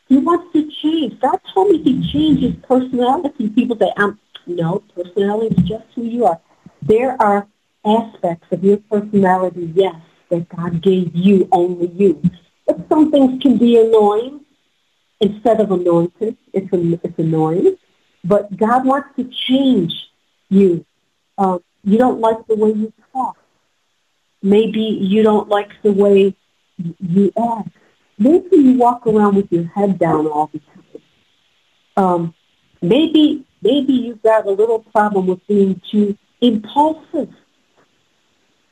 [0.08, 1.20] He wants to change.
[1.20, 3.50] God told me he changes personality.
[3.50, 6.40] People say, um, no, personality is just who you are.
[6.82, 7.48] There are
[7.86, 9.96] aspects of your personality, yes,
[10.30, 12.22] that God gave you, only you.
[12.66, 14.42] But some things can be annoying
[15.20, 16.38] instead of anointed.
[16.54, 17.78] It's, it's annoying.
[18.24, 19.94] But God wants to change
[20.50, 20.86] you.
[21.40, 23.38] Uh, you don't like the way you talk.
[24.44, 26.36] Maybe you don't like the way
[26.78, 27.70] you act.
[28.18, 31.02] Maybe you walk around with your head down all the time.
[31.96, 32.34] Um,
[32.82, 37.34] maybe maybe you've got a little problem with being too impulsive.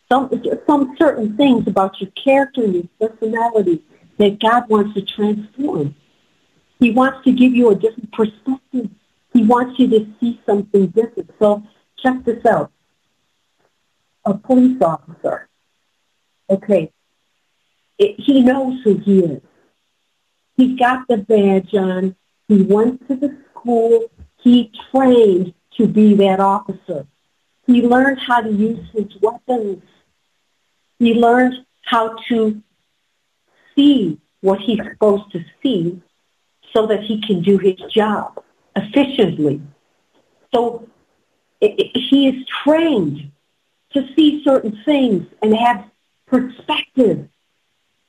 [0.10, 0.30] Some,
[0.66, 3.82] some certain things about your character and your personality
[4.18, 5.96] that God wants to transform.
[6.80, 8.90] He wants to give you a different perspective.
[9.34, 11.30] He wants you to see something different.
[11.40, 11.64] So
[12.00, 12.72] check this out.
[14.26, 15.48] A police officer.
[16.50, 16.92] Okay.
[17.98, 19.42] It, he knows who he is.
[20.56, 22.16] He's got the badge on.
[22.48, 24.12] He went to the school.
[24.42, 27.06] He trained to be that officer.
[27.66, 29.84] He learned how to use his weapons.
[31.00, 32.62] He learned how to
[33.76, 36.02] see what he's supposed to see
[36.74, 38.44] so that he can do his job
[38.76, 39.62] efficiently.
[40.54, 40.88] So
[41.62, 43.32] it, it, he is trained
[43.94, 45.86] to see certain things and have
[46.28, 47.28] perspective,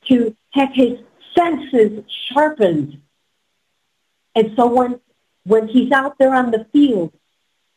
[0.06, 0.98] to have his
[1.34, 3.00] senses sharpened.
[4.34, 5.00] And so when,
[5.44, 7.12] when he's out there on the field,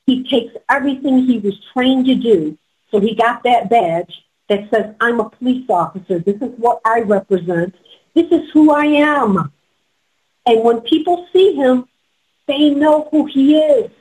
[0.06, 2.58] he takes everything he was trained to do.
[2.90, 6.20] So he got that badge that says, I'm a police officer.
[6.20, 7.76] This is what I represent.
[8.14, 9.52] This is who I am.
[10.46, 11.88] And when people see him,
[12.48, 13.92] they know who he is.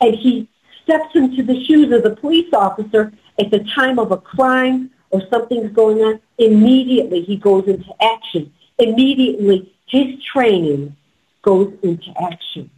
[0.00, 0.48] And he
[0.86, 5.20] steps into the shoes of the police officer at the time of a crime or
[5.28, 6.20] something's going on.
[6.38, 8.52] Immediately he goes into action.
[8.78, 10.96] Immediately his training
[11.42, 12.70] goes into action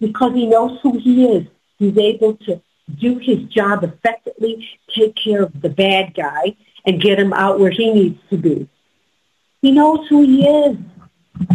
[0.00, 1.46] because he knows who he is.
[1.78, 2.60] He's able to
[2.98, 7.70] do his job effectively, take care of the bad guy, and get him out where
[7.70, 8.68] he needs to be.
[9.62, 10.76] He knows who he is.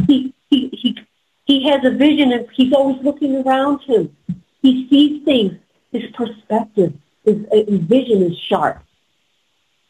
[0.07, 0.97] He, he, he,
[1.45, 4.15] he has a vision and he's always looking around him.
[4.62, 5.53] He sees things.
[5.91, 6.93] His perspective,
[7.24, 8.84] his, his vision is sharp.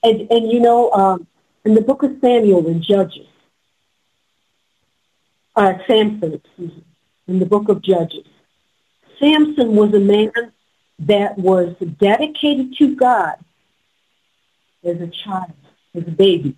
[0.04, 1.28] And, and you know, um,
[1.66, 3.28] in the book of Samuel and Judges,
[5.56, 6.84] uh, Samson, excuse me,
[7.28, 8.26] in the book of Judges,
[9.20, 10.32] Samson was a man
[11.00, 13.36] that was dedicated to God
[14.84, 15.54] as a child,
[15.94, 16.56] as a baby.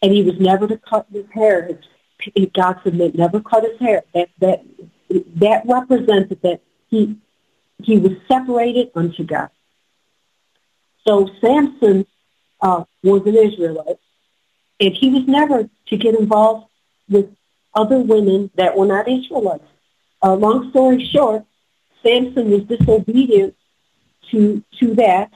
[0.00, 1.78] And he was never to cut his hair.
[2.18, 4.04] His, God said, never cut his hair.
[4.14, 4.64] That, that,
[5.36, 7.16] that represented that he,
[7.84, 9.50] he was separated unto God.
[11.06, 12.06] So Samson
[12.60, 13.98] uh, was an Israelite,
[14.80, 16.66] and he was never to get involved
[17.08, 17.34] with
[17.74, 19.68] other women that were not Israelites.
[20.22, 21.44] Uh, long story short,
[22.02, 23.54] Samson was disobedient
[24.30, 25.30] to, to that,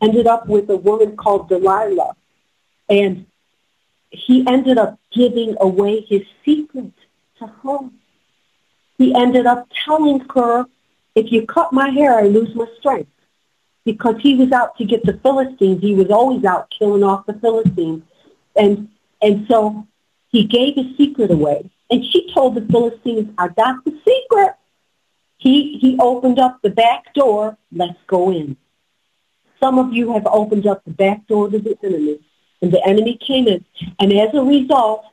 [0.00, 2.14] ended up with a woman called Delilah.
[2.88, 3.26] And
[4.10, 6.92] he ended up giving away his secret
[7.38, 7.78] to her.
[8.96, 10.66] He ended up telling her
[11.14, 13.10] if you cut my hair, I lose my strength.
[13.84, 15.80] Because he was out to get the Philistines.
[15.80, 18.02] He was always out killing off the Philistines.
[18.54, 18.88] And,
[19.22, 19.86] and so
[20.28, 21.70] he gave his secret away.
[21.90, 24.54] And she told the Philistines, I got the secret.
[25.38, 27.56] He, he opened up the back door.
[27.72, 28.56] Let's go in.
[29.58, 32.20] Some of you have opened up the back door to the enemy.
[32.62, 33.64] And the enemy came in.
[33.98, 35.04] And as a result,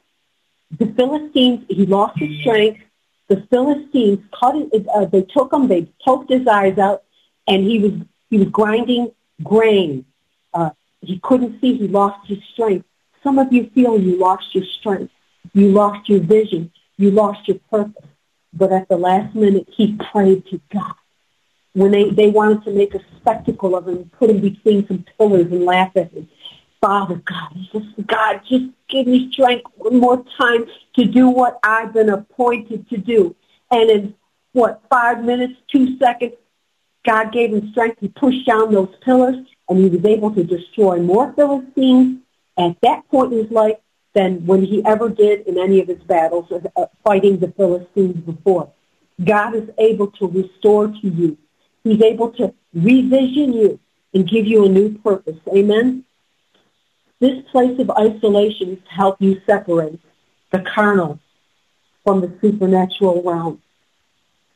[0.78, 2.82] the Philistines, he lost his strength.
[3.28, 7.04] The Philistines cut it, uh, they took him, they poked his eyes out,
[7.48, 7.92] and he was,
[8.30, 9.12] he was grinding
[9.44, 10.06] grain.
[10.54, 10.70] Uh,
[11.02, 12.86] he couldn't see, he lost his strength.
[13.24, 15.12] Some of you feel you lost your strength.
[15.54, 16.72] You lost your vision.
[16.98, 18.06] You lost your purpose.
[18.54, 20.94] But at the last minute, he prayed to God.
[21.74, 25.52] When they, they wanted to make a spectacle of him, put him between some pillars
[25.52, 26.30] and laugh at him.
[26.82, 30.66] Father God, just God, just give me strength one more time
[30.96, 33.36] to do what I've been appointed to do.
[33.72, 34.16] And in
[34.54, 36.34] what, five minutes, two seconds,
[37.06, 39.38] God gave him strength to push down those pillars
[39.70, 42.20] and he was able to destroy more Philistines
[42.58, 43.78] at that point in his life
[44.14, 48.72] than when he ever did in any of his battles uh, fighting the Philistines before.
[49.24, 51.38] God is able to restore to you.
[51.84, 53.80] He's able to revision you
[54.14, 55.38] and give you a new purpose.
[55.56, 56.04] Amen?
[57.20, 60.00] This place of isolation is to help you separate
[60.52, 61.20] the carnal
[62.04, 63.62] from the supernatural realm.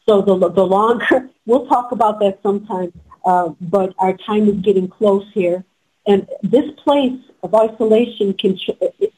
[0.08, 2.94] So the, the longer, we'll talk about that sometime,
[3.26, 5.64] uh, but our time is getting close here.
[6.08, 9.14] And this place of isolation can, it,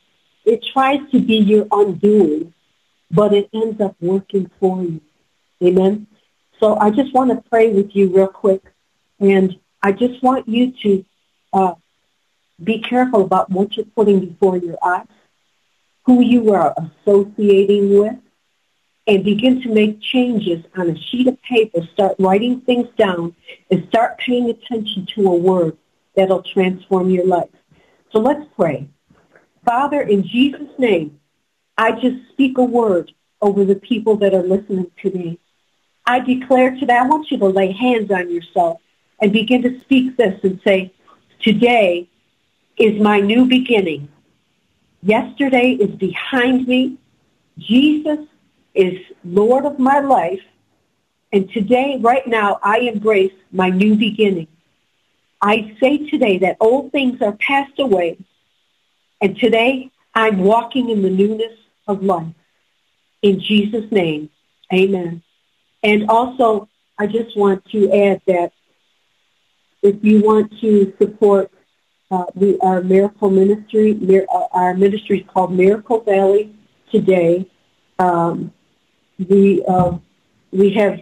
[0.46, 2.54] it tries to be your undoing,
[3.12, 5.02] but it ends up working for you.
[5.62, 6.08] Amen?
[6.60, 8.64] So I just want to pray with you real quick.
[9.20, 11.06] And I just want you to
[11.54, 11.74] uh,
[12.62, 15.08] be careful about what you're putting before your eyes,
[16.06, 18.16] who you are associating with,
[19.08, 21.82] and begin to make changes on a sheet of paper.
[21.94, 23.36] Start writing things down
[23.70, 25.78] and start paying attention to a word
[26.16, 27.50] that'll transform your life.
[28.12, 28.88] So let's pray.
[29.66, 31.20] Father, in Jesus' name,
[31.78, 35.38] I just speak a word over the people that are listening today.
[36.06, 38.80] I declare today, I want you to lay hands on yourself
[39.20, 40.94] and begin to speak this and say,
[41.42, 42.10] today
[42.84, 44.10] is my new beginning.
[45.02, 46.98] Yesterday is behind me.
[47.58, 48.20] Jesus
[48.74, 50.42] is Lord of my life.
[51.32, 54.48] And today, right now, I embrace my new beginning.
[55.42, 58.18] I say today that old things are passed away.
[59.22, 61.58] And today, I'm walking in the newness
[61.88, 62.36] of life.
[63.22, 64.30] In Jesus' name,
[64.74, 65.24] amen.
[65.82, 66.68] And also,
[67.00, 68.52] I just want to add that
[69.82, 71.50] if you want to support
[72.14, 76.56] uh, we, our miracle ministry, mir, uh, our ministry is called Miracle Valley
[76.92, 77.50] today.
[77.98, 78.54] Um,
[79.18, 79.98] we uh,
[80.52, 81.02] we have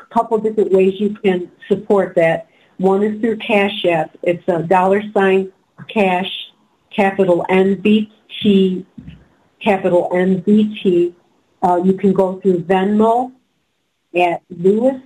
[0.00, 2.48] a couple different ways you can support that.
[2.78, 4.16] One is through Cash App.
[4.22, 5.52] It's a dollar sign
[5.88, 6.30] cash,
[6.90, 8.84] capital NBT,
[9.60, 11.14] capital NBT.
[11.62, 13.32] Uh, you can go through Venmo
[14.16, 15.00] at Luis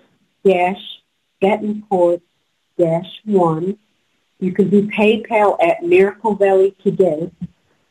[0.47, 0.83] dash
[1.43, 2.23] Bettencourt
[2.79, 3.77] dash one
[4.43, 7.31] you can do PayPal at Miracle Valley today.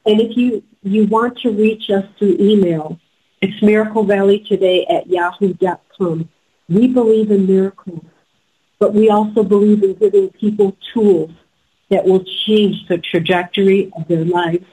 [0.06, 3.00] And if you, you want to reach us through email,
[3.42, 6.28] it's Miracle Valley today at yahoo.com.
[6.68, 8.04] We believe in miracles,
[8.80, 11.32] but we also believe in giving people tools
[11.90, 14.66] that will change the trajectory of their lives.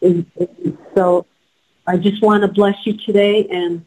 [0.00, 1.26] And, and so
[1.84, 3.84] I just want to bless you today and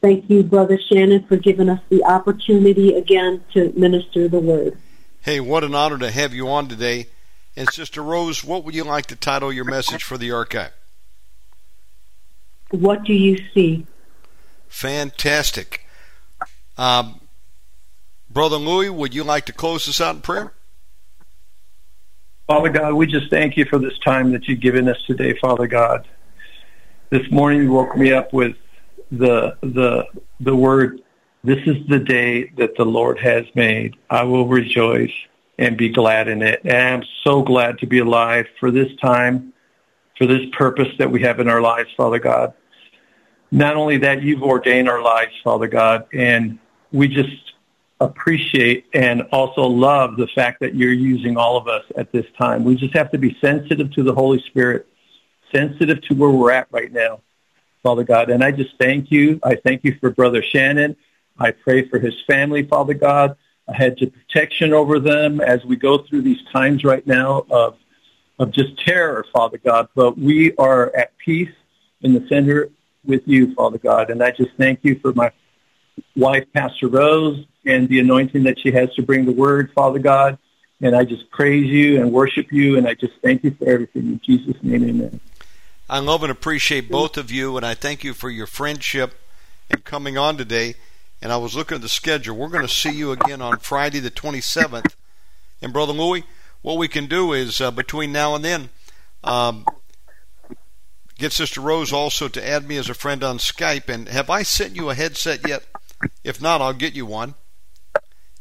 [0.00, 4.78] thank you, Brother Shannon, for giving us the opportunity again to minister the word.
[5.22, 7.08] Hey, what an honor to have you on today.
[7.54, 10.72] And Sister Rose, what would you like to title your message for the archive?
[12.70, 13.86] What do you see?
[14.68, 15.84] Fantastic.
[16.78, 17.20] Um,
[18.30, 20.52] Brother Louis, would you like to close us out in prayer?
[22.46, 25.66] Father God, we just thank you for this time that you've given us today, Father
[25.66, 26.08] God.
[27.10, 28.56] This morning you woke me up with
[29.10, 30.06] the the
[30.38, 31.00] the word
[31.42, 33.96] this is the day that the Lord has made.
[34.10, 35.12] I will rejoice
[35.58, 36.60] and be glad in it.
[36.64, 39.52] And I'm so glad to be alive for this time,
[40.16, 42.52] for this purpose that we have in our lives, Father God.
[43.50, 46.58] Not only that, you've ordained our lives, Father God, and
[46.92, 47.52] we just
[48.00, 52.64] appreciate and also love the fact that you're using all of us at this time.
[52.64, 54.86] We just have to be sensitive to the Holy Spirit,
[55.52, 57.20] sensitive to where we're at right now,
[57.82, 58.30] Father God.
[58.30, 59.40] And I just thank you.
[59.42, 60.96] I thank you for Brother Shannon.
[61.40, 63.36] I pray for his family, Father God,
[63.66, 67.78] a hedge of protection over them as we go through these times right now of,
[68.38, 69.88] of just terror, Father God.
[69.94, 71.52] But we are at peace
[72.02, 72.68] in the center
[73.04, 74.10] with you, Father God.
[74.10, 75.32] And I just thank you for my
[76.14, 80.38] wife, Pastor Rose, and the anointing that she has to bring the word, Father God.
[80.82, 84.02] And I just praise you and worship you, and I just thank you for everything.
[84.02, 85.20] In Jesus' name, amen.
[85.88, 89.18] I love and appreciate both of you, and I thank you for your friendship
[89.70, 90.74] and coming on today.
[91.22, 92.36] And I was looking at the schedule.
[92.36, 94.94] We're going to see you again on Friday the 27th.
[95.60, 96.24] And Brother Louis,
[96.62, 98.70] what we can do is uh, between now and then,
[99.22, 99.66] um,
[101.18, 103.88] get Sister Rose also to add me as a friend on Skype.
[103.88, 105.64] And have I sent you a headset yet?
[106.24, 107.34] If not, I'll get you one.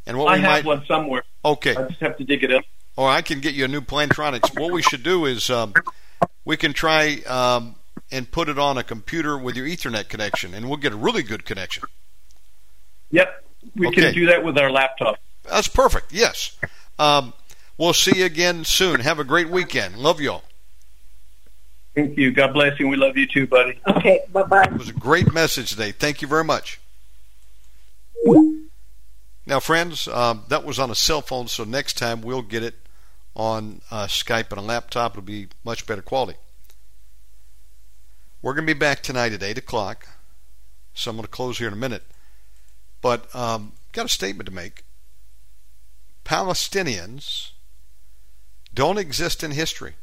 [0.06, 0.66] And what I we have might...
[0.66, 1.24] one somewhere.
[1.44, 1.76] Okay.
[1.76, 2.64] I just have to dig it up.
[2.96, 4.60] Or I can get you a new Plantronics.
[4.60, 5.74] what we should do is um,
[6.46, 7.76] we can try um,
[8.12, 11.24] and put it on a computer with your Ethernet connection, and we'll get a really
[11.24, 11.84] good connection.
[13.12, 13.46] Yep,
[13.76, 14.02] we okay.
[14.02, 15.20] can do that with our laptop.
[15.44, 16.12] That's perfect.
[16.12, 16.58] Yes.
[16.98, 17.34] Um,
[17.78, 19.00] we'll see you again soon.
[19.00, 19.98] Have a great weekend.
[19.98, 20.44] Love you all.
[21.96, 22.32] Thank you.
[22.32, 22.88] God bless you.
[22.88, 23.80] We love you too, buddy.
[23.88, 24.22] Okay.
[24.32, 24.64] Bye bye.
[24.64, 25.92] It was a great message today.
[25.92, 26.80] Thank you very much.
[29.46, 32.76] Now, friends, um, that was on a cell phone, so next time we'll get it
[33.36, 35.14] on uh, Skype and a laptop.
[35.14, 36.38] It'll be much better quality.
[38.42, 40.08] We're going to be back tonight at 8 o'clock,
[40.94, 42.04] so I'm going to close here in a minute.
[43.02, 44.84] But um, got a statement to make.
[46.26, 47.52] Palestinians
[48.74, 49.96] don't exist in history.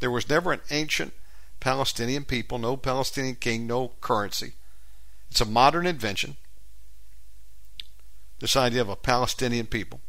[0.00, 1.12] There was never an ancient
[1.60, 4.54] Palestinian people, no Palestinian king, no currency.
[5.30, 6.36] It's a modern invention.
[8.40, 10.00] This idea of a Palestinian people.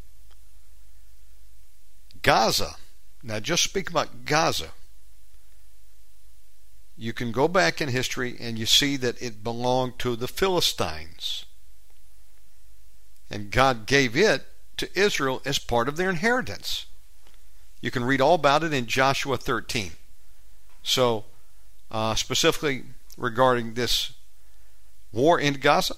[2.21, 2.75] Gaza,
[3.21, 4.71] now just speak about Gaza.
[7.01, 11.45] You can go back in history and you see that it belonged to the Philistines.
[13.27, 14.45] And God gave it
[14.77, 16.85] to Israel as part of their inheritance.
[17.81, 19.93] You can read all about it in Joshua 13.
[20.83, 21.25] So,
[21.89, 22.83] uh, specifically
[23.17, 24.11] regarding this
[25.11, 25.95] war in Gaza,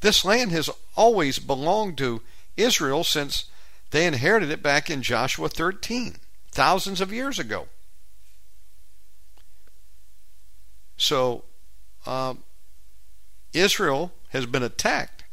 [0.00, 2.22] this land has always belonged to
[2.56, 3.50] Israel since
[3.90, 6.16] they inherited it back in Joshua 13,
[6.50, 7.68] thousands of years ago.
[10.98, 11.44] So,
[12.06, 12.42] um,
[13.54, 15.24] Israel has been attacked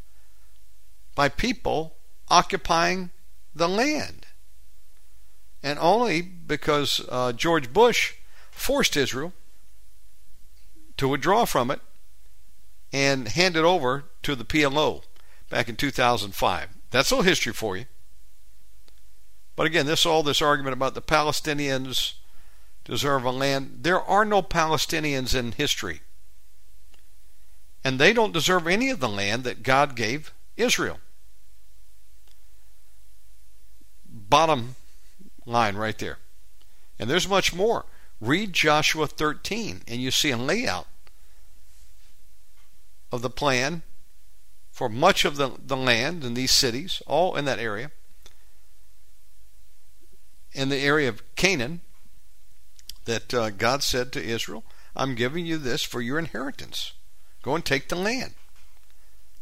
[1.16, 1.96] by people
[2.30, 3.10] occupying
[3.54, 4.26] the land.
[5.64, 8.14] And only because uh, George Bush
[8.52, 9.34] forced Israel
[10.98, 11.82] to withdraw from it
[12.94, 15.04] and hand it over to the PLO
[15.50, 16.70] back in 2005.
[16.92, 17.86] That's a little history for you.
[19.56, 22.14] But again, this all this argument about the Palestinians
[22.86, 23.80] deserve a land.
[23.82, 26.02] There are no Palestinians in history.
[27.84, 31.00] And they don't deserve any of the land that God gave Israel.
[34.08, 34.76] Bottom
[35.46, 36.18] line right there.
[36.98, 37.86] And there's much more.
[38.22, 40.88] Read Joshua 13 and you see a layout
[43.12, 43.84] of the plan
[44.72, 47.92] for much of the, the land in these cities, all in that area
[50.56, 51.82] in the area of Canaan
[53.06, 54.64] that uh, God said to Israel,
[54.96, 56.94] I'm giving you this for your inheritance.
[57.42, 58.34] Go and take the land.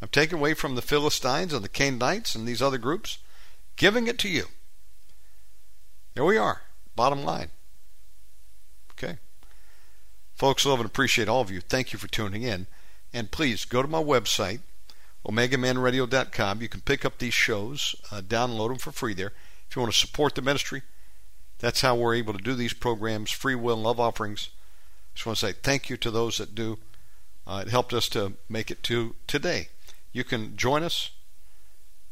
[0.01, 3.19] I'm taking away from the Philistines and the Canaanites and these other groups,
[3.77, 4.47] giving it to you.
[6.13, 6.63] There we are.
[6.95, 7.49] Bottom line.
[8.91, 9.17] Okay.
[10.35, 11.61] Folks, love and appreciate all of you.
[11.61, 12.67] Thank you for tuning in.
[13.13, 14.59] And please go to my website,
[15.25, 16.61] omegamanradio.com.
[16.61, 19.31] You can pick up these shows, uh, download them for free there.
[19.69, 20.81] If you want to support the ministry,
[21.63, 24.49] that's how we're able to do these programs, free will and love offerings.
[25.15, 26.77] Just want to say thank you to those that do.
[27.47, 29.69] Uh, it helped us to make it to today.
[30.11, 31.11] You can join us,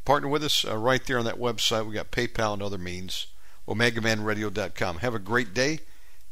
[0.06, 1.86] partner with us uh, right there on that website.
[1.86, 3.28] We got PayPal and other means.
[3.68, 5.00] OmegaManRadio.com.
[5.00, 5.80] Have a great day,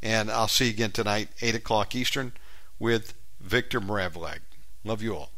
[0.01, 2.31] and I'll see you again tonight, 8 o'clock Eastern,
[2.79, 4.39] with Victor Mravlag.
[4.85, 5.31] Love you all.